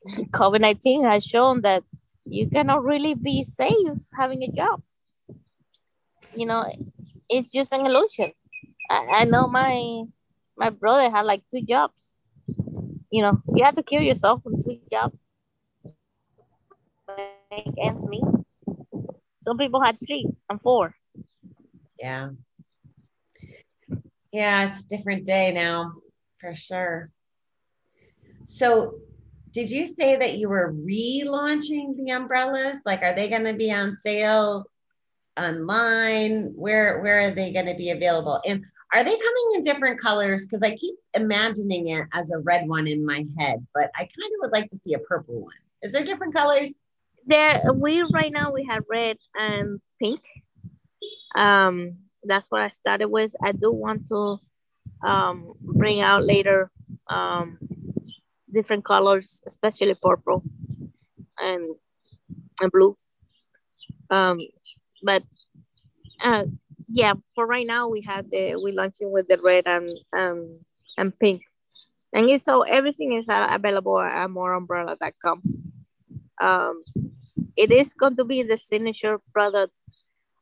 covid-19 0.32 1.10
has 1.10 1.24
shown 1.26 1.62
that 1.62 1.84
you 2.26 2.50
cannot 2.50 2.84
really 2.84 3.14
be 3.16 3.44
safe 3.44 4.00
having 4.18 4.44
a 4.44 4.52
job 4.52 4.82
you 6.34 6.46
know 6.46 6.66
it's, 6.68 6.96
it's 7.30 7.52
just 7.52 7.74
an 7.74 7.86
illusion 7.86 8.32
I, 8.90 9.08
I 9.22 9.26
know 9.26 9.48
my 9.48 10.04
my 10.58 10.70
brother 10.70 11.10
had 11.10 11.26
like 11.26 11.44
two 11.50 11.62
jobs. 11.62 12.16
You 13.10 13.24
know, 13.24 13.42
you 13.56 13.64
have 13.64 13.76
to 13.76 13.84
kill 13.84 14.02
yourself 14.02 14.44
from 14.44 14.60
two 14.62 14.80
jobs. 14.92 15.18
Make 17.52 17.68
ends 17.84 18.08
meet. 18.08 18.24
Some 19.42 19.58
people 19.58 19.84
had 19.84 19.98
three 20.08 20.26
and 20.50 20.62
four. 20.62 20.96
Yeah. 22.00 22.30
Yeah, 24.32 24.70
it's 24.70 24.86
a 24.86 24.88
different 24.88 25.26
day 25.26 25.52
now 25.52 25.94
for 26.40 26.56
sure. 26.56 27.12
So, 28.46 28.96
did 29.52 29.70
you 29.70 29.86
say 29.86 30.16
that 30.16 30.38
you 30.38 30.48
were 30.48 30.74
relaunching 30.74 31.98
the 31.98 32.12
umbrellas? 32.12 32.82
Like, 32.86 33.02
are 33.02 33.14
they 33.14 33.28
going 33.28 33.44
to 33.44 33.54
be 33.54 33.72
on 33.72 33.96
sale 33.98 34.66
online? 35.38 36.54
Where 36.56 37.02
where 37.02 37.20
are 37.20 37.32
they 37.32 37.52
going 37.52 37.66
to 37.66 37.76
be 37.76 37.90
available? 37.90 38.40
And 38.46 38.64
are 38.94 39.04
they 39.04 39.18
coming 39.18 39.50
in 39.56 39.62
different 39.62 40.00
colors? 40.00 40.46
Because 40.46 40.64
I 40.64 40.76
keep 40.78 40.96
imagining 41.14 41.90
it 41.90 42.08
as 42.14 42.32
a 42.32 42.40
red 42.40 42.68
one 42.68 42.88
in 42.88 43.06
my 43.06 43.26
head, 43.38 43.66
but 43.74 43.92
I 43.96 44.00
kind 44.00 44.34
of 44.34 44.40
would 44.42 44.52
like 44.52 44.68
to 44.70 44.78
see 44.78 44.94
a 44.94 45.00
purple 45.00 45.42
one. 45.42 45.54
Is 45.82 45.92
there 45.92 46.06
different 46.06 46.34
colors? 46.34 46.80
There, 47.32 47.72
we 47.74 48.02
right 48.02 48.30
now 48.30 48.52
we 48.52 48.66
have 48.70 48.84
red 48.90 49.18
and 49.40 49.80
pink. 50.04 50.20
Um, 51.34 52.00
that's 52.26 52.52
what 52.52 52.60
I 52.60 52.68
started 52.72 53.08
with. 53.08 53.34
I 53.42 53.54
do 53.54 53.72
want 53.72 54.10
to 54.10 54.38
um, 55.02 55.54
bring 55.62 56.02
out 56.02 56.26
later 56.26 56.70
um, 57.08 57.58
different 58.52 58.84
colors, 58.84 59.42
especially 59.48 59.96
purple 60.04 60.44
and 61.42 61.74
and 62.62 62.70
blue. 62.70 62.96
Um, 64.10 64.38
but 65.02 65.24
uh, 66.26 66.44
yeah, 66.90 67.14
for 67.34 67.48
right 67.48 67.66
now 67.66 67.88
we 67.88 68.02
have 68.02 68.30
the 68.30 68.58
we 68.62 68.74
launching 68.74 69.10
with 69.10 69.30
the 69.30 69.40
red 69.42 69.64
and 69.68 69.88
um 70.18 70.60
and 70.98 71.18
pink, 71.18 71.44
and 72.12 72.30
it's 72.30 72.44
so 72.44 72.64
everything 72.64 73.14
is 73.14 73.30
available 73.32 74.02
at 74.02 74.28
amorumbrella.com. 74.28 75.71
Um, 76.42 76.84
it 77.56 77.72
is 77.72 77.94
going 77.94 78.16
to 78.18 78.26
be 78.26 78.44
the 78.44 78.58
signature 78.58 79.20
product 79.34 79.74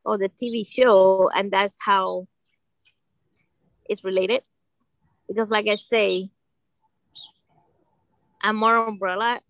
of 0.06 0.20
the 0.20 0.30
TV 0.30 0.66
show, 0.66 1.30
and 1.34 1.50
that's 1.52 1.76
how 1.84 2.26
it's 3.88 4.04
related. 4.04 4.42
Because, 5.28 5.50
like 5.50 5.68
I 5.68 5.76
say, 5.76 6.30
Amor 8.42 8.76
umbrella, 8.88 9.40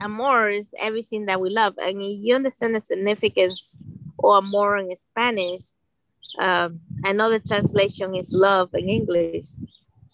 Amor 0.00 0.48
is 0.48 0.74
everything 0.80 1.26
that 1.26 1.40
we 1.40 1.50
love, 1.50 1.74
and 1.78 2.02
you 2.02 2.34
understand 2.34 2.74
the 2.74 2.80
significance 2.80 3.82
or 4.18 4.38
amor 4.38 4.78
in 4.78 4.94
Spanish. 4.96 5.62
Um, 6.38 6.80
another 7.04 7.38
translation 7.38 8.14
is 8.14 8.32
love 8.32 8.70
in 8.74 8.88
English, 8.88 9.46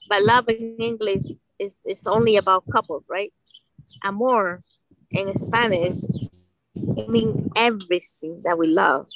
but 0.09 0.23
love 0.23 0.49
in 0.49 0.77
English 0.79 1.25
is, 1.59 1.83
is 1.87 2.07
only 2.07 2.37
about 2.37 2.65
couples, 2.73 3.05
right? 3.09 3.33
Amor 4.05 4.61
in 5.13 5.35
Spanish, 5.37 5.99
it 6.75 7.09
means 7.09 7.51
everything 7.57 8.43
that 8.45 8.59
we 8.59 8.67
love. 8.69 9.07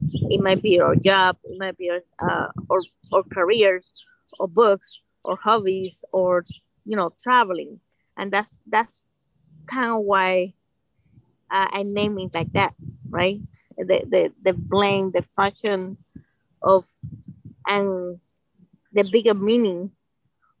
It 0.00 0.40
might 0.40 0.62
be 0.62 0.80
our 0.80 0.96
job, 0.96 1.36
it 1.44 1.58
might 1.58 1.76
be 1.76 1.90
our, 1.90 2.00
uh, 2.18 2.48
or, 2.68 2.82
or 3.10 3.24
careers, 3.24 3.90
or 4.38 4.48
books, 4.48 5.00
or 5.24 5.36
hobbies, 5.36 6.04
or 6.12 6.44
you 6.84 6.96
know, 6.96 7.12
traveling, 7.20 7.80
and 8.16 8.30
that's 8.32 8.60
that's 8.66 9.02
kind 9.66 9.90
of 9.90 9.98
why 9.98 10.54
uh, 11.50 11.68
I 11.70 11.82
name 11.82 12.18
it 12.18 12.34
like 12.34 12.52
that, 12.52 12.74
right? 13.10 13.40
the, 13.78 14.02
the, 14.08 14.32
the 14.42 14.52
blend, 14.52 15.12
the 15.12 15.22
fashion 15.22 15.98
of, 16.62 16.84
and 17.68 18.18
the 18.92 19.04
bigger 19.10 19.34
meaning 19.34 19.92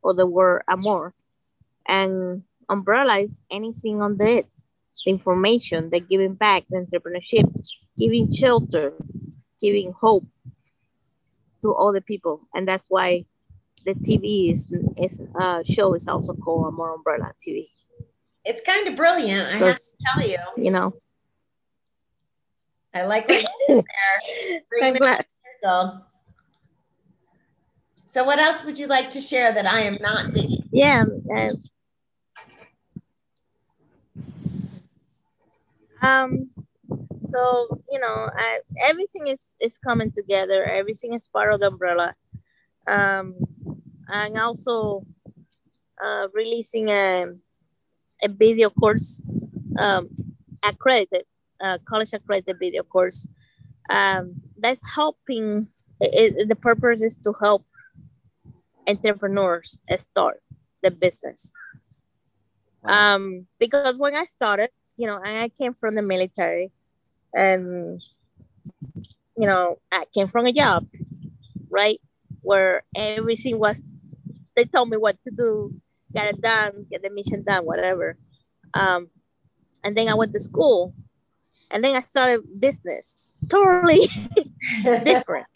of 0.04 0.16
the 0.16 0.26
word 0.26 0.62
amor. 0.68 1.14
And 1.86 2.44
umbrella 2.68 3.18
is 3.18 3.42
anything 3.50 4.02
under 4.02 4.26
it. 4.26 4.46
The 5.04 5.10
information, 5.10 5.90
the 5.90 6.00
giving 6.00 6.34
back, 6.34 6.64
the 6.68 6.78
entrepreneurship, 6.78 7.46
giving 7.98 8.30
shelter, 8.30 8.92
giving 9.60 9.92
hope 9.92 10.26
to 11.62 11.74
other 11.74 12.00
people. 12.00 12.48
And 12.54 12.68
that's 12.68 12.86
why 12.88 13.24
the 13.84 13.94
TV 13.94 14.52
is, 14.52 14.72
is 14.96 15.20
uh, 15.38 15.62
show 15.62 15.94
is 15.94 16.08
also 16.08 16.34
called 16.34 16.66
Amor 16.66 16.94
Umbrella 16.94 17.32
TV. 17.46 17.68
It's 18.44 18.60
kind 18.60 18.88
of 18.88 18.96
brilliant. 18.96 19.46
I 19.54 19.58
have 19.58 19.74
to 19.74 19.96
tell 20.14 20.26
you. 20.26 20.38
you 20.56 20.70
know, 20.70 20.94
I 22.94 23.04
like 23.04 23.28
what 23.28 23.42
you 23.68 23.82
there. 23.82 24.60
I'm 24.82 24.94
glad. 24.94 25.24
circle. 25.62 26.04
So, 28.06 28.24
what 28.24 28.38
else 28.38 28.64
would 28.64 28.78
you 28.78 28.86
like 28.86 29.10
to 29.12 29.20
share 29.20 29.52
that 29.52 29.66
I 29.66 29.80
am 29.80 29.98
not 30.00 30.32
digging? 30.32 30.66
yeah 30.72 31.04
and 31.28 31.62
um 36.02 36.50
so 37.24 37.68
you 37.90 37.98
know 38.00 38.30
I, 38.36 38.60
everything 38.88 39.26
is 39.28 39.56
is 39.60 39.78
coming 39.78 40.12
together. 40.12 40.64
Everything 40.64 41.14
is 41.14 41.28
part 41.28 41.52
of 41.52 41.60
the 41.60 41.68
umbrella. 41.68 42.14
Um 42.86 43.34
and 44.08 44.38
also 44.38 45.04
uh 46.02 46.28
releasing 46.34 46.88
a 46.90 47.26
a 48.22 48.28
video 48.28 48.70
course 48.70 49.20
um 49.78 50.08
accredited 50.68 51.24
uh, 51.60 51.78
college 51.88 52.12
accredited 52.12 52.56
video 52.58 52.82
course. 52.82 53.26
Um 53.90 54.34
that's 54.58 54.82
helping 54.94 55.68
it, 56.00 56.34
it- 56.38 56.48
the 56.48 56.56
purpose 56.56 57.02
is 57.02 57.16
to 57.24 57.32
help 57.40 57.64
entrepreneurs 58.88 59.78
start 59.98 60.42
the 60.82 60.90
business. 60.90 61.52
Um, 62.84 63.46
because 63.58 63.96
when 63.98 64.14
I 64.14 64.24
started, 64.24 64.70
you 64.98 65.06
know, 65.06 65.20
I 65.24 65.48
came 65.56 65.72
from 65.72 65.94
the 65.94 66.02
military 66.02 66.72
and, 67.32 68.02
you 69.36 69.46
know, 69.46 69.78
I 69.92 70.04
came 70.12 70.26
from 70.26 70.46
a 70.46 70.52
job, 70.52 70.86
right? 71.70 72.00
Where 72.42 72.82
everything 72.94 73.58
was, 73.60 73.82
they 74.56 74.64
told 74.64 74.90
me 74.90 74.96
what 74.96 75.16
to 75.24 75.30
do, 75.30 75.72
get 76.12 76.34
it 76.34 76.40
done, 76.40 76.86
get 76.90 77.02
the 77.02 77.10
mission 77.10 77.44
done, 77.44 77.64
whatever. 77.64 78.16
Um, 78.74 79.08
and 79.84 79.96
then 79.96 80.08
I 80.08 80.14
went 80.14 80.32
to 80.32 80.40
school 80.40 80.92
and 81.70 81.84
then 81.84 81.94
I 81.94 82.00
started 82.00 82.42
business, 82.60 83.32
totally 83.48 84.00
different. 84.82 85.46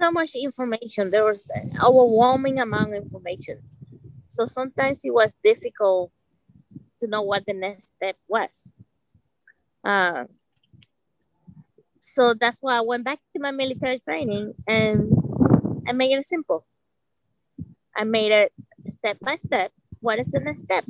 so 0.00 0.10
much 0.10 0.34
information. 0.34 1.12
There 1.12 1.24
was 1.24 1.48
overwhelming 1.80 2.58
amount 2.58 2.94
of 2.94 3.04
information. 3.04 3.58
So 4.26 4.44
sometimes 4.44 5.04
it 5.04 5.14
was 5.14 5.36
difficult 5.44 6.10
to 7.00 7.06
know 7.06 7.22
what 7.22 7.44
the 7.46 7.54
next 7.54 7.94
step 7.96 8.16
was. 8.28 8.74
Uh, 9.84 10.24
so 11.98 12.34
that's 12.34 12.58
why 12.60 12.76
I 12.76 12.80
went 12.82 13.04
back 13.04 13.18
to 13.34 13.40
my 13.40 13.50
military 13.50 13.98
training 13.98 14.54
and 14.68 15.12
I 15.88 15.92
made 15.92 16.12
it 16.12 16.26
simple. 16.26 16.66
I 17.96 18.04
made 18.04 18.32
it 18.32 18.52
step 18.86 19.18
by 19.20 19.36
step. 19.36 19.72
What 20.00 20.18
is 20.18 20.30
the 20.32 20.40
next 20.40 20.62
step? 20.62 20.84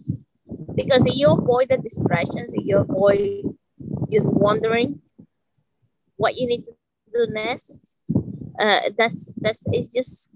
Because 0.74 1.06
if 1.06 1.16
you 1.16 1.28
avoid 1.28 1.68
the 1.68 1.78
distractions, 1.78 2.52
if 2.52 2.66
you 2.66 2.78
avoid 2.78 3.56
just 4.10 4.32
wondering 4.32 5.00
what 6.16 6.36
you 6.36 6.46
need 6.46 6.64
to 6.66 6.72
do 7.12 7.32
next, 7.32 7.80
uh, 8.58 8.80
that's 8.98 9.34
that's 9.36 9.66
it's 9.72 9.92
just 9.92 10.30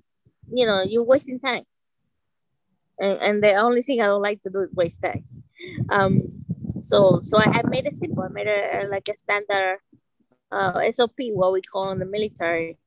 you 0.52 0.66
know 0.66 0.82
you're 0.82 1.02
wasting 1.02 1.40
time. 1.40 1.64
And, 3.00 3.18
and 3.22 3.42
the 3.42 3.54
only 3.54 3.82
thing 3.82 4.00
I 4.00 4.06
don't 4.06 4.22
like 4.22 4.42
to 4.42 4.50
do 4.50 4.62
is 4.62 4.72
waste 4.74 5.02
time. 5.02 5.24
Um, 5.90 6.44
so 6.80 7.20
so 7.22 7.38
I, 7.38 7.60
I 7.60 7.62
made 7.68 7.86
it 7.86 7.94
simple. 7.94 8.22
I 8.22 8.28
made 8.28 8.46
a 8.46 8.86
like 8.90 9.08
a 9.08 9.16
standard 9.16 9.78
uh, 10.50 10.80
SOP, 10.90 11.18
what 11.32 11.52
we 11.52 11.62
call 11.62 11.90
in 11.90 11.98
the 11.98 12.06
military. 12.06 12.78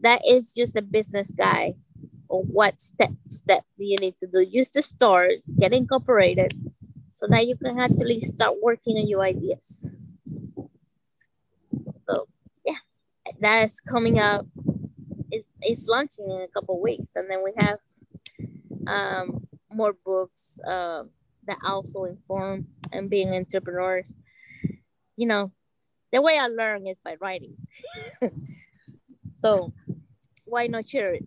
That 0.00 0.20
is 0.28 0.54
just 0.54 0.76
a 0.76 0.82
business 0.82 1.30
guide 1.30 1.74
or 2.28 2.42
what 2.42 2.80
step 2.80 3.12
step 3.28 3.64
do 3.78 3.84
you 3.84 3.96
need 3.98 4.18
to 4.18 4.26
do 4.26 4.40
Use 4.40 4.70
the 4.70 4.82
store, 4.82 5.28
get 5.60 5.72
incorporated, 5.72 6.56
so 7.12 7.26
that 7.28 7.46
you 7.46 7.56
can 7.56 7.78
actually 7.78 8.22
start 8.22 8.54
working 8.62 8.96
on 8.96 9.06
your 9.06 9.22
ideas. 9.22 9.90
So 12.08 12.26
yeah, 12.64 12.80
that 13.40 13.64
is 13.64 13.80
coming 13.80 14.18
up. 14.18 14.46
It's, 15.30 15.56
it's 15.62 15.86
launching 15.86 16.30
in 16.30 16.42
a 16.42 16.48
couple 16.48 16.80
weeks, 16.80 17.16
and 17.16 17.30
then 17.30 17.42
we 17.44 17.52
have 17.56 17.78
um, 18.86 19.46
more 19.70 19.94
books 20.04 20.60
uh, 20.66 21.04
that 21.46 21.58
also 21.64 22.04
inform 22.04 22.66
and 22.92 23.10
being 23.10 23.32
entrepreneurs. 23.34 24.04
You 25.16 25.26
know, 25.26 25.52
the 26.12 26.22
way 26.22 26.38
I 26.38 26.48
learn 26.48 26.86
is 26.86 26.98
by 26.98 27.16
writing. 27.20 27.56
so 29.44 29.72
why 30.44 30.66
not 30.66 30.88
share 30.88 31.14
it? 31.14 31.24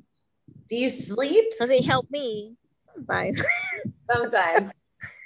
Do 0.69 0.75
you 0.75 0.89
sleep? 0.89 1.45
Does 1.59 1.69
it 1.69 1.85
help 1.85 2.09
me? 2.09 2.55
Sometimes. 2.93 3.41
Sometimes. 4.11 4.71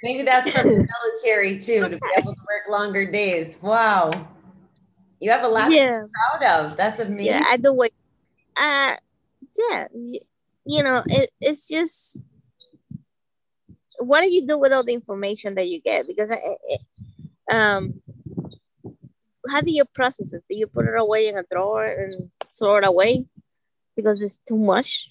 Maybe 0.02 0.22
that's 0.22 0.50
from 0.50 0.66
the 0.66 0.88
military 1.02 1.58
too, 1.58 1.82
to 1.82 1.90
be 1.90 2.00
able 2.18 2.34
to 2.34 2.40
work 2.40 2.70
longer 2.70 3.10
days. 3.10 3.58
Wow. 3.60 4.28
You 5.20 5.30
have 5.30 5.44
a 5.44 5.48
lot 5.48 5.70
yeah. 5.70 6.00
to 6.00 6.06
be 6.06 6.12
proud 6.40 6.64
of. 6.64 6.76
That's 6.76 7.00
amazing. 7.00 7.26
Yeah, 7.26 7.44
I 7.46 7.56
do 7.58 7.74
what 7.74 7.90
Uh, 8.56 8.96
yeah, 9.70 9.86
you 10.64 10.82
know, 10.82 11.02
it, 11.06 11.30
it's 11.40 11.68
just 11.68 12.18
what 14.00 14.22
do 14.22 14.32
you 14.32 14.46
do 14.46 14.58
with 14.58 14.72
all 14.72 14.84
the 14.84 14.94
information 14.94 15.54
that 15.54 15.68
you 15.68 15.80
get? 15.80 16.06
Because 16.06 16.30
it, 16.30 16.40
it, 16.42 16.80
um, 17.54 18.00
how 19.48 19.60
do 19.60 19.72
you 19.72 19.84
process 19.94 20.32
it? 20.32 20.42
Do 20.48 20.56
you 20.56 20.66
put 20.66 20.86
it 20.86 20.98
away 20.98 21.28
in 21.28 21.36
a 21.36 21.44
drawer 21.50 21.84
and 21.84 22.30
throw 22.58 22.76
it 22.76 22.84
away 22.84 23.26
because 23.96 24.22
it's 24.22 24.38
too 24.38 24.56
much? 24.56 25.10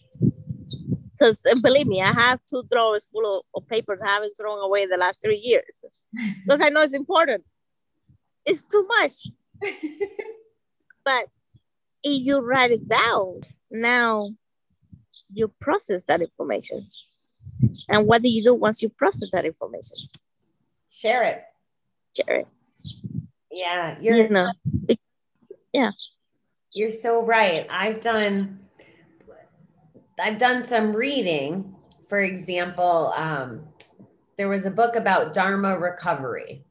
Because 1.12 1.46
eh, 1.46 1.56
believe 1.62 1.88
me, 1.88 2.02
I 2.02 2.12
have 2.12 2.42
two 2.50 2.64
drawers 2.72 3.06
full 3.06 3.40
of, 3.40 3.44
of 3.56 3.68
papers 3.68 4.02
I 4.04 4.10
haven't 4.10 4.34
thrown 4.36 4.60
away 4.60 4.86
the 4.86 4.98
last 4.98 5.22
three 5.22 5.38
years 5.38 5.84
because 6.44 6.62
I 6.62 6.70
know 6.70 6.82
it's 6.82 6.96
important. 6.96 7.44
It's 8.46 8.64
too 8.64 8.88
much. 8.88 9.28
but 11.06 11.26
if 12.04 12.26
you 12.26 12.40
write 12.40 12.72
it 12.72 12.88
down, 12.88 13.42
now 13.70 14.32
you 15.32 15.50
process 15.60 16.06
that 16.06 16.22
information. 16.22 16.90
And 17.88 18.08
what 18.08 18.22
do 18.22 18.30
you 18.30 18.44
do 18.44 18.54
once 18.54 18.82
you 18.82 18.90
process 18.90 19.30
that 19.32 19.46
information? 19.46 19.98
Share 20.90 21.24
it. 21.24 21.44
Share 22.16 22.38
it. 22.38 22.48
Yeah, 23.52 23.98
you're 24.00 24.18
You 24.18 24.30
know, 24.30 24.52
yeah. 25.74 25.92
you're 26.74 26.92
so 26.92 27.26
right. 27.26 27.68
I've 27.70 28.02
done 28.02 28.60
I've 30.22 30.38
done 30.38 30.62
some 30.62 30.94
reading. 30.94 31.76
For 32.10 32.20
example, 32.20 33.14
um, 33.16 33.62
there 34.38 34.50
was 34.50 34.66
a 34.66 34.72
book 34.72 34.96
about 34.96 35.34
Dharma 35.34 35.78
recovery, 35.78 36.64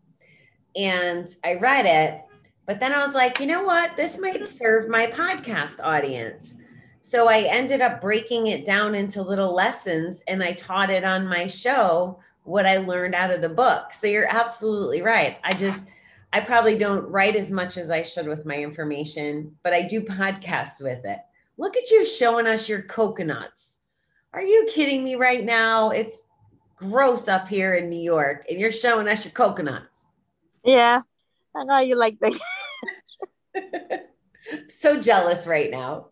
and 0.77 1.29
I 1.45 1.55
read 1.55 1.87
it, 1.87 2.23
but 2.67 2.81
then 2.81 2.93
I 2.93 3.05
was 3.05 3.15
like, 3.15 3.41
you 3.41 3.47
know 3.47 3.63
what? 3.63 3.97
This 3.97 4.19
might 4.19 4.47
serve 4.47 4.89
my 4.89 5.07
podcast 5.07 5.81
audience. 5.83 6.57
So 7.01 7.29
I 7.29 7.43
ended 7.43 7.81
up 7.81 8.01
breaking 8.01 8.49
it 8.49 8.65
down 8.65 8.95
into 8.95 9.23
little 9.23 9.55
lessons 9.55 10.23
and 10.29 10.43
I 10.43 10.53
taught 10.53 10.91
it 10.91 11.05
on 11.05 11.27
my 11.27 11.47
show 11.47 12.21
what 12.45 12.67
I 12.67 12.79
learned 12.79 13.15
out 13.15 13.33
of 13.33 13.41
the 13.43 13.49
book. 13.49 13.93
So 13.93 14.07
you're 14.07 14.29
absolutely 14.29 15.03
right. 15.03 15.39
I 15.45 15.55
just 15.55 15.89
I 16.33 16.41
probably 16.41 16.77
don't 16.77 17.09
write 17.09 17.37
as 17.37 17.51
much 17.51 17.79
as 17.79 17.91
I 17.91 18.03
should 18.03 18.27
with 18.27 18.45
my 18.45 18.57
information, 18.57 19.57
but 19.63 19.73
I 19.73 19.83
do 19.83 20.03
podcast 20.03 20.83
with 20.83 21.05
it. 21.05 21.19
Look 21.57 21.77
at 21.77 21.91
you 21.91 22.05
showing 22.05 22.47
us 22.47 22.69
your 22.69 22.83
coconuts. 22.83 23.79
Are 24.35 24.43
you 24.43 24.69
kidding 24.71 25.03
me 25.03 25.15
right 25.15 25.45
now? 25.45 25.91
It's 25.91 26.27
gross 26.77 27.29
up 27.29 27.49
here 27.49 27.75
in 27.75 27.89
New 27.89 28.01
York, 28.01 28.45
and 28.49 28.61
you're 28.61 28.71
showing 28.71 29.09
us 29.09 29.25
your 29.25 29.33
coconuts. 29.33 30.11
Yeah. 30.65 31.03
I 31.57 31.65
know 31.65 31.79
you 31.79 31.97
like 31.97 32.19
that. 32.21 34.09
so 34.69 35.01
jealous 35.01 35.47
right 35.47 35.71
now. 35.71 36.11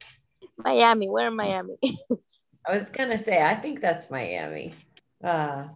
Miami. 0.56 1.08
Where 1.08 1.28
in 1.28 1.36
Miami? 1.36 1.76
I 2.66 2.78
was 2.78 2.90
gonna 2.90 3.18
say, 3.18 3.42
I 3.42 3.54
think 3.54 3.80
that's 3.80 4.10
Miami. 4.10 4.74
Uh, 5.22 5.68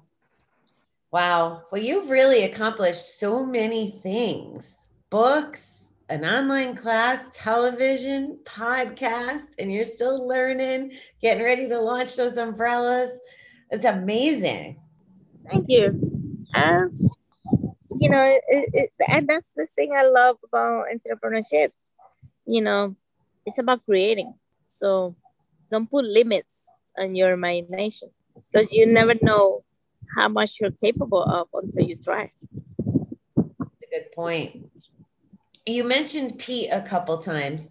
wow. 1.13 1.63
Well, 1.71 1.83
you've 1.83 2.11
really 2.11 2.45
accomplished 2.45 3.19
so 3.19 3.45
many 3.45 3.93
things: 4.03 4.87
books, 5.09 5.93
an 6.09 6.25
online 6.25 6.75
class, 6.75 7.29
television, 7.33 8.39
podcast, 8.45 9.55
and 9.59 9.73
you're 9.73 9.85
still 9.85 10.27
learning, 10.27 10.93
getting 11.23 11.45
ready 11.45 11.69
to 11.69 11.79
launch 11.79 12.17
those 12.17 12.37
umbrellas. 12.37 13.21
It's 13.71 13.85
amazing. 13.85 14.81
Thank 15.49 15.67
you. 15.69 16.47
Um, 16.55 17.11
you 18.01 18.09
know, 18.09 18.29
it, 18.49 18.71
it, 18.73 18.93
and 19.13 19.29
that's 19.29 19.53
the 19.53 19.67
thing 19.67 19.93
I 19.95 20.05
love 20.05 20.39
about 20.45 20.87
entrepreneurship. 20.93 21.71
You 22.47 22.63
know, 22.63 22.97
it's 23.47 23.59
about 23.59 23.85
creating. 23.85 24.35
So 24.71 25.17
don't 25.71 25.91
put 25.91 26.05
limits 26.05 26.73
on 26.97 27.15
your 27.15 27.33
imagination 27.33 28.11
because 28.53 28.73
you 28.73 28.87
never 28.87 29.15
know 29.21 29.65
how 30.17 30.29
much 30.29 30.59
you're 30.61 30.71
capable 30.71 31.23
of 31.23 31.49
until 31.53 31.85
you 31.85 31.97
try. 31.97 32.31
a 33.39 33.87
good 33.91 34.13
point. 34.15 34.71
You 35.67 35.85
mentioned 35.85 36.39
Pete 36.39 36.71
a 36.73 36.81
couple 36.81 37.19
times. 37.19 37.69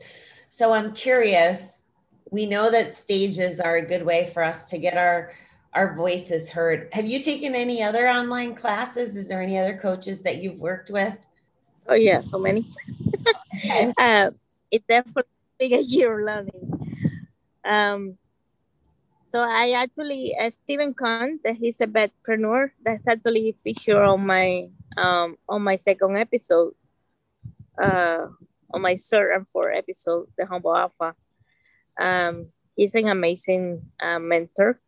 So 0.50 0.74
I'm 0.74 0.94
curious. 0.94 1.84
We 2.32 2.46
know 2.46 2.70
that 2.70 2.94
stages 2.94 3.60
are 3.60 3.78
a 3.78 3.86
good 3.86 4.06
way 4.06 4.30
for 4.34 4.44
us 4.44 4.66
to 4.70 4.78
get 4.78 4.98
our 4.98 5.32
our 5.74 5.96
voices 5.96 6.50
heard. 6.50 6.90
Have 6.94 7.06
you 7.06 7.22
taken 7.22 7.54
any 7.54 7.84
other 7.84 8.08
online 8.10 8.56
classes? 8.56 9.16
Is 9.16 9.30
there 9.30 9.42
any 9.42 9.58
other 9.58 9.78
coaches 9.78 10.24
that 10.24 10.42
you've 10.42 10.60
worked 10.60 10.90
with? 10.90 11.16
Oh 11.88 11.94
yeah, 11.94 12.22
so 12.22 12.40
many. 12.40 12.66
uh, 14.00 14.32
it 14.72 14.84
definitely 14.88 15.32
been 15.60 15.74
a 15.80 15.82
year 15.82 16.20
of 16.20 16.26
learning. 16.26 16.79
Um, 17.70 18.18
so 19.26 19.46
I 19.46 19.78
actually 19.78 20.34
uh, 20.36 20.50
Stephen 20.50 20.96
Kahn, 20.96 21.40
that 21.46 21.56
he's 21.56 21.80
a 21.82 21.86
vetpreneur. 21.86 22.72
That's 22.84 23.08
actually 23.08 23.56
featured 23.64 24.02
on 24.02 24.26
my 24.26 24.70
um 24.98 25.38
on 25.48 25.62
my 25.62 25.76
second 25.76 26.18
episode, 26.18 26.74
uh, 27.78 28.26
on 28.74 28.82
my 28.82 28.98
third 28.98 29.36
and 29.36 29.48
fourth 29.48 29.78
episode, 29.78 30.28
the 30.36 30.48
Humble 30.48 30.76
Alpha. 30.76 31.14
Um, 32.00 32.48
he's 32.76 32.96
an 32.96 33.08
amazing 33.08 33.86
uh, 34.02 34.18
mentor. 34.18 34.82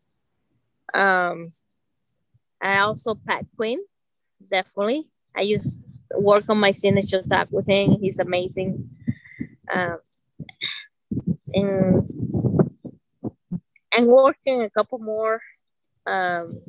Um, 0.92 1.52
I 2.60 2.78
also 2.80 3.14
Pat 3.14 3.46
Quinn, 3.54 3.78
definitely. 4.50 5.06
I 5.36 5.42
used 5.42 5.84
work 6.16 6.44
on 6.48 6.58
my 6.58 6.72
signature 6.72 7.22
tag 7.22 7.46
with 7.52 7.68
him. 7.68 7.96
He's 8.00 8.18
amazing. 8.18 8.90
Um, 9.72 9.98
and 11.54 12.21
and 13.96 14.06
working 14.06 14.62
a 14.62 14.70
couple 14.70 14.98
more. 14.98 15.40
Um, 16.06 16.60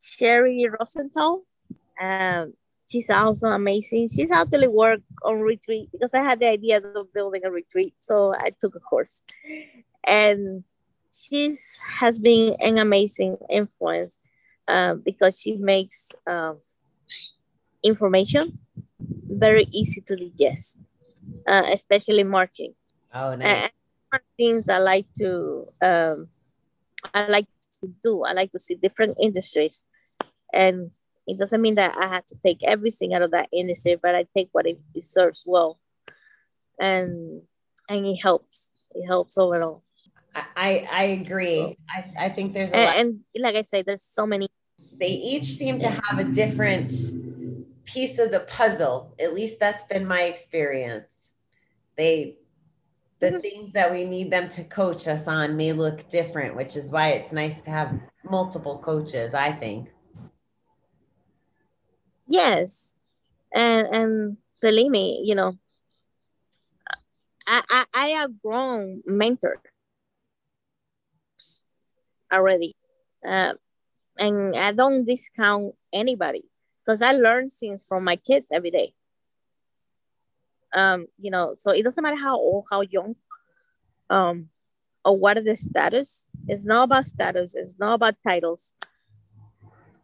Sherry 0.00 0.66
Rosenthal. 0.78 1.44
Um, 2.00 2.54
she's 2.88 3.08
also 3.08 3.48
amazing. 3.48 4.08
She's 4.08 4.30
actually 4.30 4.68
worked 4.68 5.04
on 5.22 5.40
retreat 5.40 5.88
because 5.92 6.12
I 6.14 6.20
had 6.20 6.40
the 6.40 6.48
idea 6.48 6.78
of 6.78 7.12
building 7.12 7.42
a 7.44 7.50
retreat, 7.50 7.94
so 7.98 8.34
I 8.34 8.50
took 8.60 8.74
a 8.74 8.80
course, 8.80 9.24
and 10.06 10.62
she's 11.12 11.78
has 11.98 12.18
been 12.18 12.54
an 12.60 12.78
amazing 12.78 13.38
influence 13.48 14.20
uh, 14.68 14.94
because 14.94 15.40
she 15.40 15.56
makes 15.56 16.12
um, 16.26 16.58
information 17.82 18.58
very 19.26 19.66
easy 19.72 20.00
to 20.02 20.16
digest, 20.16 20.80
uh, 21.46 21.62
especially 21.72 22.24
marketing. 22.24 22.74
Oh, 23.14 23.34
nice. 23.36 23.64
And 23.64 23.72
one 24.10 24.20
things 24.36 24.68
I 24.68 24.78
like 24.78 25.06
to 25.18 25.66
um, 25.80 26.28
I 27.12 27.26
like 27.26 27.46
to 27.82 27.88
do. 28.02 28.24
I 28.24 28.32
like 28.32 28.50
to 28.52 28.58
see 28.58 28.74
different 28.76 29.16
industries 29.20 29.86
and 30.52 30.90
It 31.26 31.38
doesn't 31.38 31.62
mean 31.62 31.76
that 31.76 31.96
I 31.96 32.08
have 32.08 32.26
to 32.26 32.36
take 32.44 32.60
everything 32.64 33.14
out 33.14 33.22
of 33.22 33.32
that 33.32 33.48
industry, 33.52 33.96
but 33.96 34.14
I 34.14 34.26
take 34.36 34.50
what 34.52 34.66
it, 34.66 34.76
it 34.94 35.04
serves 35.04 35.44
well, 35.46 35.80
and 36.80 37.42
and 37.88 38.06
it 38.06 38.20
helps. 38.20 38.72
It 38.94 39.06
helps 39.06 39.38
overall. 39.38 39.82
I 40.34 40.86
I 40.90 41.04
agree. 41.20 41.76
I, 41.88 42.26
I 42.26 42.28
think 42.28 42.52
there's 42.52 42.70
a 42.70 42.76
And, 42.76 42.84
lot. 42.84 42.96
and 42.98 43.08
like 43.40 43.56
I 43.56 43.62
say, 43.62 43.82
there's 43.82 44.04
so 44.04 44.26
many. 44.26 44.48
They 45.00 45.16
each 45.16 45.44
seem 45.46 45.78
to 45.78 45.88
have 45.88 46.18
a 46.18 46.24
different 46.24 46.92
piece 47.84 48.18
of 48.18 48.30
the 48.30 48.40
puzzle. 48.40 49.14
At 49.18 49.34
least 49.34 49.60
that's 49.60 49.84
been 49.84 50.06
my 50.06 50.22
experience. 50.22 51.32
They 51.96 52.36
the 53.30 53.38
Mhm. 53.38 53.42
things 53.42 53.72
that 53.72 53.90
we 53.92 54.04
need 54.04 54.30
them 54.30 54.48
to 54.50 54.64
coach 54.64 55.08
us 55.08 55.28
on 55.28 55.56
may 55.56 55.72
look 55.72 56.08
different, 56.08 56.56
which 56.56 56.76
is 56.76 56.90
why 56.90 57.10
it's 57.10 57.32
nice 57.32 57.60
to 57.62 57.70
have 57.70 58.00
multiple 58.24 58.78
coaches, 58.78 59.34
I 59.34 59.52
think. 59.52 59.90
Yes, 62.26 62.96
and 63.54 63.86
and 63.88 64.36
believe 64.60 64.90
me, 64.90 65.22
you 65.26 65.34
know, 65.34 65.58
I 67.46 67.62
I, 67.70 67.84
I 67.94 68.06
have 68.08 68.40
grown 68.42 69.02
mentors 69.06 69.58
already, 72.32 72.74
uh, 73.26 73.54
and 74.18 74.54
I 74.56 74.72
don't 74.72 75.04
discount 75.06 75.74
anybody 75.92 76.44
because 76.84 77.02
I 77.02 77.12
learn 77.12 77.48
things 77.48 77.84
from 77.86 78.04
my 78.04 78.16
kids 78.16 78.48
every 78.52 78.70
day. 78.70 78.94
Um, 80.74 81.06
you 81.18 81.30
know, 81.30 81.54
so 81.56 81.70
it 81.70 81.84
doesn't 81.84 82.02
matter 82.02 82.16
how 82.16 82.36
old, 82.36 82.66
how 82.70 82.82
young, 82.82 83.14
um, 84.10 84.48
or 85.04 85.16
what 85.16 85.38
is 85.38 85.44
the 85.44 85.56
status. 85.56 86.28
It's 86.48 86.64
not 86.64 86.84
about 86.84 87.06
status. 87.06 87.54
It's 87.54 87.78
not 87.78 87.94
about 87.94 88.16
titles. 88.26 88.74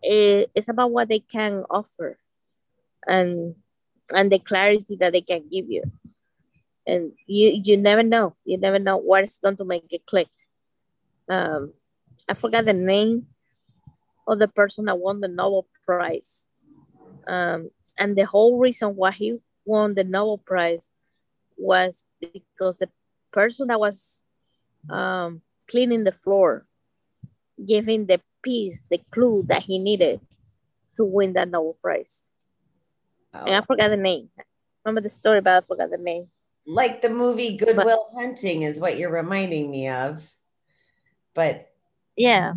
It, 0.02 0.50
it's 0.54 0.68
about 0.68 0.92
what 0.92 1.08
they 1.08 1.18
can 1.18 1.64
offer, 1.68 2.18
and 3.06 3.54
and 4.14 4.30
the 4.30 4.38
clarity 4.38 4.96
that 4.96 5.12
they 5.12 5.20
can 5.20 5.48
give 5.50 5.68
you. 5.68 5.82
And 6.86 7.12
you 7.26 7.60
you 7.62 7.76
never 7.76 8.02
know. 8.02 8.36
You 8.44 8.58
never 8.58 8.78
know 8.78 8.96
what 8.96 9.24
is 9.24 9.38
going 9.42 9.56
to 9.56 9.64
make 9.64 9.92
it 9.92 10.06
click. 10.06 10.28
Um, 11.28 11.74
I 12.28 12.34
forgot 12.34 12.64
the 12.64 12.72
name 12.72 13.26
of 14.26 14.38
the 14.38 14.48
person 14.48 14.86
that 14.86 14.98
won 14.98 15.20
the 15.20 15.28
Nobel 15.28 15.66
Prize. 15.84 16.48
Um, 17.26 17.70
and 17.98 18.16
the 18.16 18.24
whole 18.24 18.58
reason 18.58 18.96
why 18.96 19.10
he 19.10 19.38
won 19.64 19.94
the 19.94 20.04
Nobel 20.04 20.38
Prize 20.38 20.90
was 21.56 22.04
because 22.20 22.78
the 22.78 22.88
person 23.32 23.68
that 23.68 23.80
was 23.80 24.24
um, 24.88 25.42
cleaning 25.68 26.04
the 26.04 26.12
floor 26.12 26.66
gave 27.64 27.86
him 27.86 28.06
the 28.06 28.20
piece, 28.42 28.82
the 28.90 29.00
clue 29.10 29.44
that 29.48 29.62
he 29.62 29.78
needed 29.78 30.20
to 30.96 31.04
win 31.04 31.34
that 31.34 31.48
Nobel 31.48 31.76
Prize. 31.82 32.24
And 33.32 33.54
I 33.54 33.60
forgot 33.62 33.88
the 33.90 33.96
name. 33.96 34.30
Remember 34.84 35.00
the 35.00 35.10
story, 35.10 35.40
but 35.40 35.62
I 35.62 35.66
forgot 35.66 35.90
the 35.90 35.98
name. 35.98 36.28
like 36.66 37.02
the 37.02 37.10
movie 37.10 37.56
Good 37.56 37.76
Will 37.76 38.06
Hunting 38.14 38.62
is 38.62 38.80
what 38.80 38.98
you're 38.98 39.10
reminding 39.10 39.70
me 39.70 39.88
of. 39.88 40.22
But 41.34 41.70
Yeah, 42.16 42.54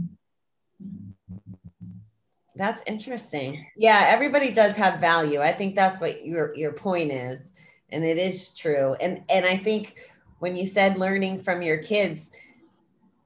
That's 2.56 2.84
interesting. 2.86 3.66
Yeah, 3.76 4.06
everybody 4.08 4.52
does 4.52 4.76
have 4.76 5.00
value. 5.00 5.42
I 5.42 5.52
think 5.52 5.76
that's 5.76 6.00
what 6.00 6.26
your 6.26 6.56
your 6.56 6.74
point 6.74 7.12
is, 7.12 7.52
and 7.90 8.04
it 8.04 8.18
is 8.18 8.50
true. 8.50 8.96
And 9.02 9.24
and 9.30 9.46
I 9.46 9.58
think 9.58 9.96
when 10.40 10.56
you 10.56 10.68
said 10.68 10.98
learning 10.98 11.40
from 11.40 11.62
your 11.62 11.78
kids, 11.78 12.32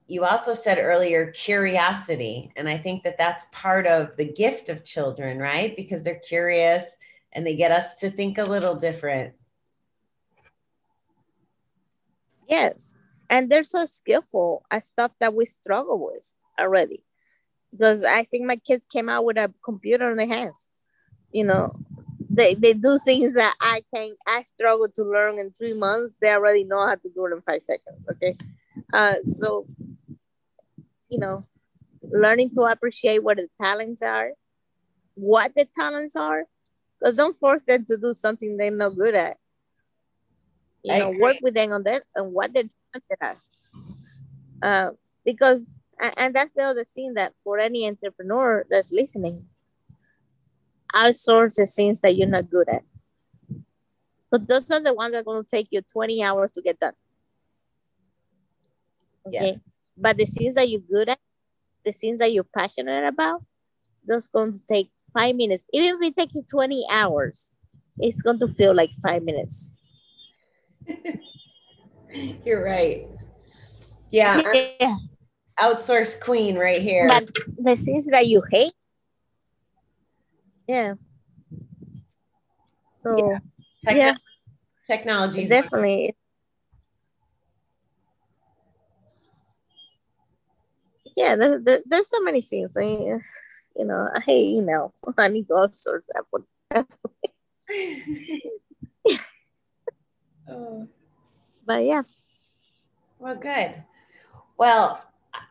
you 0.08 0.24
also 0.24 0.54
said 0.54 0.78
earlier 0.80 1.32
curiosity, 1.32 2.52
and 2.56 2.70
I 2.70 2.78
think 2.78 3.04
that 3.04 3.18
that's 3.18 3.48
part 3.52 3.86
of 3.86 4.16
the 4.16 4.32
gift 4.32 4.70
of 4.70 4.86
children, 4.86 5.40
right? 5.40 5.76
Because 5.76 6.04
they're 6.04 6.20
curious 6.20 6.96
and 7.34 7.46
they 7.46 7.56
get 7.56 7.72
us 7.72 7.96
to 7.98 8.10
think 8.10 8.38
a 8.38 8.46
little 8.46 8.76
different. 8.76 9.34
yes. 12.48 12.98
And 13.30 13.50
they're 13.50 13.64
so 13.64 13.86
skillful 13.86 14.64
at 14.72 14.84
stuff 14.84 15.12
that 15.20 15.34
we 15.34 15.46
struggle 15.46 16.06
with 16.06 16.34
already. 16.60 17.04
Because 17.72 18.04
I 18.04 18.24
think 18.24 18.46
my 18.46 18.56
kids 18.56 18.86
came 18.86 19.10
out 19.10 19.26
with 19.26 19.38
a 19.38 19.54
computer 19.64 20.10
in 20.10 20.18
their 20.18 20.28
hands. 20.28 20.70
You 21.32 21.44
know, 21.46 21.76
they, 22.30 22.54
they 22.54 22.74
do 22.74 22.98
things 22.98 23.34
that 23.34 23.54
I 23.62 23.84
can 23.94 24.12
I 24.28 24.42
struggle 24.44 24.88
to 24.96 25.04
learn 25.04 25.40
in 25.40 25.52
three 25.52 25.74
months. 25.74 26.16
They 26.22 26.32
already 26.32 26.64
know 26.64 26.86
how 26.86 26.96
to 26.96 27.10
do 27.14 27.26
it 27.26 27.34
in 27.34 27.42
five 27.42 27.62
seconds. 27.62 28.00
Okay. 28.12 28.38
Uh 28.94 29.16
so 29.28 29.68
you 31.10 31.20
know, 31.20 31.46
learning 32.02 32.52
to 32.56 32.62
appreciate 32.64 33.24
what 33.24 33.38
the 33.38 33.50
talents 33.62 34.02
are, 34.02 34.32
what 35.16 35.54
the 35.56 35.68
talents 35.78 36.16
are, 36.16 36.44
because 37.00 37.16
don't 37.16 37.38
force 37.38 37.64
them 37.64 37.86
to 37.86 37.98
do 37.98 38.14
something 38.14 38.58
they're 38.58 38.72
not 38.72 38.96
good 38.96 39.16
at. 39.16 39.38
You 40.84 40.94
I 40.94 41.00
know, 41.00 41.10
agree. 41.10 41.22
work 41.22 41.38
with 41.42 41.54
them 41.54 41.72
on 41.72 41.84
that 41.84 42.04
and 42.16 42.34
what 42.34 42.54
they're 42.54 42.70
talented 42.94 43.18
at. 43.22 43.38
Uh, 44.62 44.92
because 45.26 45.78
a- 46.02 46.20
and 46.20 46.34
that's 46.36 46.52
the 46.56 46.64
other 46.64 46.84
thing 46.84 47.14
that 47.16 47.34
for 47.44 47.60
any 47.60 47.88
entrepreneur 47.88 48.66
that's 48.70 48.92
listening, 48.92 49.48
outsource 50.94 51.56
the 51.56 51.66
things 51.66 52.02
that 52.02 52.16
you're 52.16 52.28
not 52.28 52.50
good 52.50 52.70
at. 52.70 52.84
But 54.30 54.48
those 54.48 54.70
are 54.72 54.82
the 54.82 54.94
ones 54.94 55.14
that 55.14 55.22
are 55.22 55.24
going 55.24 55.44
to 55.44 55.50
take 55.50 55.68
you 55.72 55.82
20 55.82 56.24
hours 56.24 56.52
to 56.54 56.62
get 56.62 56.80
done. 56.80 56.94
Yeah. 59.30 59.42
Okay. 59.42 59.60
But 59.98 60.18
the 60.18 60.26
things 60.26 60.56
that 60.56 60.70
you're 60.70 60.82
good 60.82 61.10
at, 61.10 61.20
the 61.86 61.92
things 61.92 62.20
that 62.20 62.32
you're 62.32 62.44
passionate 62.44 63.08
about, 63.08 63.44
those 64.08 64.28
going 64.28 64.52
to 64.52 64.62
take 64.70 64.92
five 65.14 65.36
minutes. 65.36 65.66
Even 65.74 66.02
if 66.02 66.10
it 66.10 66.18
takes 66.18 66.36
you 66.36 66.44
20 66.50 66.86
hours, 66.92 67.50
it's 68.00 68.22
going 68.22 68.40
to 68.40 68.48
feel 68.48 68.76
like 68.76 68.92
five 69.02 69.24
minutes. 69.24 69.76
You're 72.46 72.64
right. 72.64 73.08
Yeah, 74.12 74.42
Yes. 74.80 75.18
Outsource 75.60 76.20
queen 76.20 76.58
right 76.58 76.82
here. 76.82 77.08
But 77.08 77.30
the 77.58 77.76
things 77.76 78.08
that 78.08 78.28
you 78.28 78.44
hate, 78.52 78.74
yeah. 80.68 80.96
So 82.94 83.18
Yeah. 83.18 83.40
Yeah. 83.96 84.16
technology 84.86 85.48
definitely. 85.48 86.16
Yeah, 91.16 91.36
there, 91.36 91.60
there, 91.60 91.82
there's 91.86 92.10
so 92.10 92.20
many 92.22 92.42
things. 92.42 92.76
I 92.78 92.82
mean, 92.82 93.22
you 93.76 93.86
know, 93.86 94.10
I 94.14 94.20
hate 94.20 94.56
email. 94.56 94.94
I 95.18 95.28
need 95.30 95.48
to 95.48 95.54
outsource 95.54 96.06
that 96.14 96.26
for 96.30 96.44
Oh, 100.50 100.88
but 101.66 101.86
yeah. 101.86 102.04
well, 103.20 103.36
good. 103.36 103.84
Well, 104.58 105.02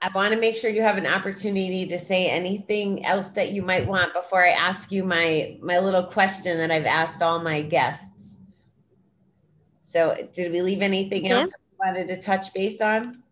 I 0.03 0.11
want 0.15 0.35
to 0.35 0.41
make 0.41 0.57
sure 0.57 0.71
you 0.71 0.83
have 0.83 0.99
an 0.99 1.07
opportunity 1.07 1.87
to 1.87 1.99
say 1.99 2.29
anything 2.29 3.05
else 3.07 3.31
that 3.31 3.53
you 3.53 3.63
might 3.63 3.87
want 3.87 4.13
before 4.13 4.45
I 4.45 4.51
ask 4.51 4.93
you 4.93 5.05
my 5.05 5.57
my 5.63 5.79
little 5.79 6.03
question 6.03 6.59
that 6.59 6.71
I've 6.71 6.85
asked 6.87 7.23
all 7.23 7.41
my 7.43 7.63
guests. 7.63 8.39
So, 9.83 10.29
did 10.33 10.53
we 10.53 10.63
leave 10.63 10.83
anything 10.83 11.25
Okay. 11.27 11.31
else 11.33 11.53
you 11.53 11.77
wanted 11.87 12.09
to 12.09 12.21
touch 12.21 12.53
base 12.53 12.81
on? 12.81 13.23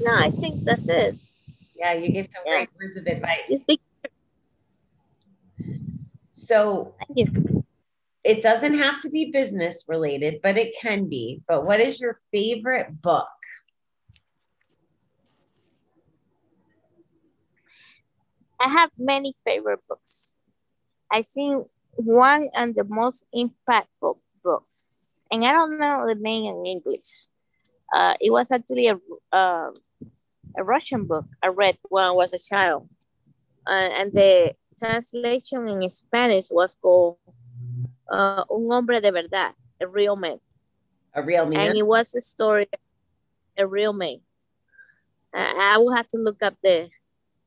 No, 0.00 0.12
I 0.16 0.28
think 0.28 0.64
that's 0.64 0.88
it. 0.88 1.16
Yeah, 1.76 1.92
you 1.92 2.10
gave 2.10 2.28
some 2.34 2.42
Yeah. 2.46 2.56
great 2.56 2.68
words 2.80 2.96
of 2.96 3.06
advice. 3.06 3.64
So, 6.34 6.94
thank 6.98 7.34
you. 7.34 7.64
it 8.24 8.42
doesn't 8.42 8.74
have 8.74 9.00
to 9.02 9.10
be 9.10 9.30
business 9.30 9.84
related, 9.86 10.40
but 10.42 10.56
it 10.58 10.74
can 10.80 11.08
be. 11.08 11.42
But 11.46 11.64
what 11.64 11.80
is 11.80 12.00
your 12.00 12.20
favorite 12.32 13.00
book? 13.02 13.28
I 18.64 18.68
have 18.68 18.90
many 18.96 19.34
favorite 19.44 19.80
books. 19.88 20.36
I 21.12 21.22
think 21.22 21.68
one 21.96 22.48
and 22.56 22.74
the 22.74 22.84
most 22.84 23.26
impactful 23.34 24.18
books, 24.42 24.88
and 25.30 25.44
I 25.44 25.52
don't 25.52 25.78
know 25.78 26.06
the 26.06 26.14
name 26.14 26.54
in 26.54 26.66
English. 26.66 27.26
Uh, 27.94 28.14
it 28.20 28.30
was 28.30 28.50
actually 28.50 28.88
a, 28.88 28.98
uh, 29.32 29.70
a 30.56 30.64
Russian 30.64 31.04
book 31.04 31.26
I 31.42 31.48
read 31.48 31.76
when 31.88 32.04
I 32.04 32.10
was 32.10 32.32
a 32.32 32.38
child. 32.38 32.88
Uh, 33.66 33.88
and 34.00 34.12
the 34.12 34.52
translation 34.78 35.68
in 35.68 35.88
Spanish 35.88 36.48
was 36.50 36.74
called 36.74 37.18
uh, 38.10 38.44
Un 38.50 38.68
hombre 38.70 39.00
de 39.00 39.12
verdad, 39.12 39.52
a 39.80 39.86
real 39.86 40.16
man. 40.16 40.38
A 41.14 41.22
real 41.22 41.46
man. 41.46 41.68
And 41.68 41.78
it 41.78 41.86
was 41.86 42.14
a 42.14 42.20
story, 42.20 42.66
a 43.56 43.66
real 43.66 43.92
man. 43.92 44.20
I, 45.32 45.74
I 45.74 45.78
will 45.78 45.94
have 45.94 46.08
to 46.08 46.18
look 46.18 46.42
up 46.42 46.54
the, 46.62 46.88